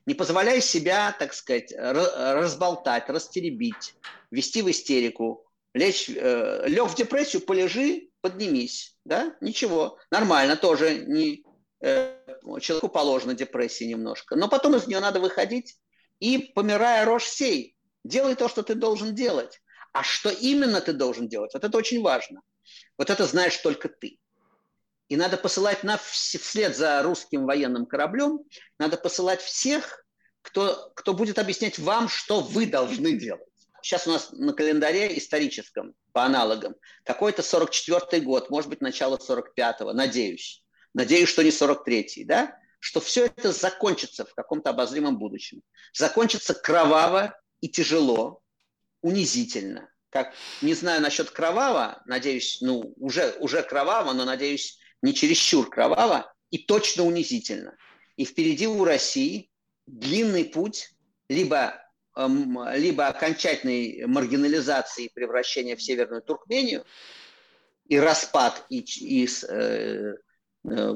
не 0.05 0.13
позволяй 0.13 0.61
себя, 0.61 1.15
так 1.17 1.33
сказать, 1.33 1.73
разболтать, 1.77 3.09
растеребить, 3.09 3.95
вести 4.31 4.61
в 4.61 4.69
истерику, 4.69 5.45
лечь, 5.73 6.09
э, 6.09 6.63
лег 6.67 6.89
в 6.89 6.95
депрессию, 6.95 7.41
полежи, 7.41 8.09
поднимись, 8.21 8.97
да, 9.05 9.35
ничего, 9.41 9.97
нормально 10.11 10.55
тоже, 10.55 11.05
не, 11.05 11.43
э, 11.81 12.17
человеку 12.61 12.89
положена 12.89 13.33
депрессия 13.33 13.85
немножко, 13.85 14.35
но 14.35 14.47
потом 14.47 14.75
из 14.75 14.87
нее 14.87 14.99
надо 14.99 15.19
выходить 15.19 15.77
и, 16.19 16.51
помирая, 16.55 17.05
рожь 17.05 17.25
сей, 17.25 17.75
делай 18.03 18.35
то, 18.35 18.47
что 18.47 18.63
ты 18.63 18.75
должен 18.75 19.15
делать. 19.15 19.59
А 19.91 20.03
что 20.03 20.29
именно 20.29 20.81
ты 20.81 20.93
должен 20.93 21.27
делать, 21.27 21.53
вот 21.53 21.63
это 21.63 21.77
очень 21.77 22.01
важно. 22.01 22.41
Вот 22.97 23.09
это 23.09 23.25
знаешь 23.25 23.57
только 23.57 23.89
ты. 23.89 24.17
И 25.13 25.15
надо 25.15 25.37
посылать 25.37 25.83
на, 25.83 25.99
вслед 25.99 26.75
за 26.75 27.03
русским 27.03 27.45
военным 27.45 27.85
кораблем, 27.85 28.39
надо 28.79 28.97
посылать 28.97 29.43
всех, 29.43 30.03
кто, 30.41 30.91
кто 30.95 31.13
будет 31.13 31.37
объяснять 31.37 31.77
вам, 31.77 32.09
что 32.09 32.39
вы 32.39 32.65
должны 32.65 33.11
делать. 33.11 33.43
Сейчас 33.83 34.07
у 34.07 34.11
нас 34.11 34.31
на 34.31 34.53
календаре 34.53 35.15
историческом, 35.15 35.93
по 36.13 36.23
аналогам, 36.23 36.73
какой-то 37.05 37.43
44-й 37.43 38.21
год, 38.21 38.49
может 38.49 38.71
быть, 38.71 38.81
начало 38.81 39.17
45-го, 39.17 39.93
надеюсь. 39.93 40.63
Надеюсь, 40.95 41.29
что 41.29 41.43
не 41.43 41.51
43-й, 41.51 42.23
да? 42.23 42.57
Что 42.79 42.99
все 42.99 43.27
это 43.27 43.51
закончится 43.51 44.25
в 44.25 44.33
каком-то 44.33 44.71
обозримом 44.71 45.19
будущем. 45.19 45.61
Закончится 45.93 46.55
кроваво 46.55 47.39
и 47.61 47.69
тяжело, 47.69 48.41
унизительно. 49.03 49.91
как, 50.09 50.33
не 50.63 50.73
знаю 50.73 51.03
насчет 51.03 51.29
кроваво, 51.29 52.01
надеюсь, 52.07 52.61
ну, 52.61 52.95
уже, 52.97 53.35
уже 53.39 53.61
кроваво, 53.61 54.13
но, 54.13 54.25
надеюсь, 54.25 54.79
не 55.03 55.13
чересчур 55.13 55.69
кроваво 55.69 56.33
и 56.49 56.57
точно 56.57 57.03
унизительно. 57.03 57.77
И 58.15 58.25
впереди 58.25 58.67
у 58.67 58.83
России 58.83 59.51
длинный 59.85 60.45
путь 60.45 60.95
либо, 61.27 61.85
эм, 62.15 62.57
либо 62.73 63.07
окончательной 63.07 64.05
маргинализации 64.07 65.05
и 65.05 65.13
превращения 65.13 65.75
в 65.75 65.83
Северную 65.83 66.21
Туркмению 66.21 66.85
и 67.85 67.99
распад, 67.99 68.65
и, 68.69 68.79
и 68.79 69.27
э, 69.49 70.13
э, 70.69 70.95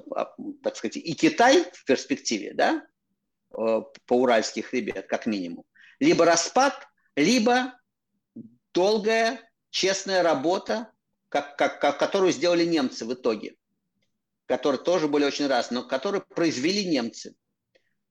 так 0.63 0.75
сказать, 0.75 0.95
и 0.95 1.13
Китай 1.13 1.65
в 1.73 1.83
перспективе, 1.83 2.53
да, 2.53 2.87
э, 3.51 3.81
по 4.05 4.13
уральских 4.13 4.67
хребет, 4.67 5.07
как 5.07 5.25
минимум, 5.25 5.65
либо 5.99 6.23
распад, 6.23 6.87
либо 7.17 7.73
долгая, 8.73 9.41
честная 9.69 10.23
работа, 10.23 10.93
как, 11.27 11.57
как, 11.57 11.81
как, 11.81 11.99
которую 11.99 12.31
сделали 12.31 12.63
немцы 12.63 13.03
в 13.05 13.13
итоге, 13.13 13.56
которые 14.47 14.81
тоже 14.81 15.07
были 15.07 15.25
очень 15.25 15.47
раз, 15.47 15.71
но 15.71 15.83
которые 15.83 16.21
произвели 16.21 16.85
немцы. 16.85 17.35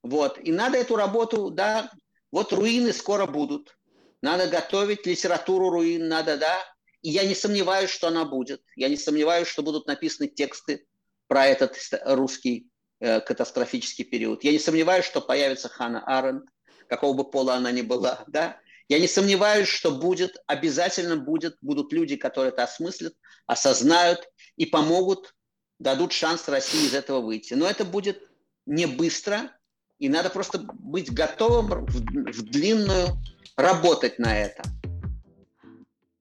Вот. 0.02 0.38
И 0.38 0.52
надо 0.52 0.78
эту 0.78 0.94
работу, 0.96 1.50
да, 1.50 1.90
вот 2.30 2.52
руины 2.52 2.92
скоро 2.92 3.26
будут. 3.26 3.76
Надо 4.22 4.46
готовить 4.46 5.06
литературу 5.06 5.70
руин, 5.70 6.08
надо, 6.08 6.36
да. 6.36 6.58
И 7.02 7.10
я 7.10 7.24
не 7.24 7.34
сомневаюсь, 7.34 7.90
что 7.90 8.08
она 8.08 8.24
будет. 8.24 8.62
Я 8.76 8.88
не 8.88 8.96
сомневаюсь, 8.96 9.48
что 9.48 9.62
будут 9.62 9.86
написаны 9.86 10.28
тексты 10.28 10.86
про 11.26 11.46
этот 11.46 11.76
русский 12.04 12.68
э, 13.00 13.20
катастрофический 13.20 14.04
период. 14.04 14.44
Я 14.44 14.52
не 14.52 14.58
сомневаюсь, 14.58 15.04
что 15.04 15.20
появится 15.20 15.68
Хана 15.68 16.02
Аренд, 16.06 16.44
какого 16.88 17.14
бы 17.14 17.30
пола 17.30 17.54
она 17.54 17.72
ни 17.72 17.82
была, 17.82 18.24
да. 18.26 18.58
Я 18.88 19.00
не 19.00 19.08
сомневаюсь, 19.08 19.68
что 19.68 19.90
будет, 19.90 20.36
обязательно 20.46 21.16
будет, 21.16 21.56
будут 21.60 21.92
люди, 21.92 22.16
которые 22.16 22.52
это 22.52 22.62
осмыслят, 22.62 23.14
осознают 23.46 24.28
и 24.56 24.66
помогут, 24.66 25.34
дадут 25.78 26.12
шанс 26.12 26.48
России 26.48 26.86
из 26.86 26.94
этого 26.94 27.20
выйти. 27.20 27.54
Но 27.54 27.66
это 27.66 27.84
будет 27.84 28.22
не 28.66 28.86
быстро, 28.86 29.50
и 29.98 30.08
надо 30.08 30.30
просто 30.30 30.58
быть 30.58 31.12
готовым 31.12 31.86
в, 31.86 31.96
в 31.96 32.42
длинную 32.50 33.08
работать 33.56 34.18
на 34.18 34.36
это. 34.36 34.62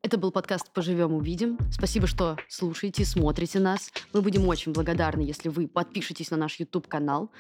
Это 0.02 0.20
был 0.20 0.32
подкаст 0.32 0.72
«Поживем, 0.72 1.14
увидим». 1.14 1.58
Спасибо, 1.72 2.06
что 2.06 2.38
слушаете, 2.48 3.04
смотрите 3.06 3.60
нас. 3.60 3.92
Мы 4.14 4.22
будем 4.22 4.48
очень 4.48 4.72
благодарны, 4.72 5.22
если 5.22 5.50
вы 5.50 5.68
подпишетесь 5.68 6.30
на 6.30 6.38
наш 6.38 6.60
YouTube-канал. 6.60 7.32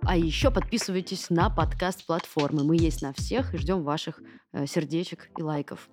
А 0.00 0.16
еще 0.16 0.50
подписывайтесь 0.50 1.28
на 1.28 1.50
подкаст-платформы. 1.50 2.64
Мы 2.64 2.76
есть 2.76 3.02
на 3.02 3.12
всех 3.12 3.52
и 3.52 3.58
ждем 3.58 3.82
ваших 3.82 4.20
э, 4.52 4.66
сердечек 4.66 5.28
и 5.36 5.42
лайков. 5.42 5.90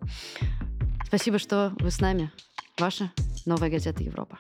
Спасибо, 1.06 1.40
что 1.40 1.74
вы 1.80 1.92
с 1.92 2.00
нами. 2.00 2.32
Ваша 2.80 3.12
новая 3.46 3.70
газета 3.70 4.02
Европа. 4.02 4.40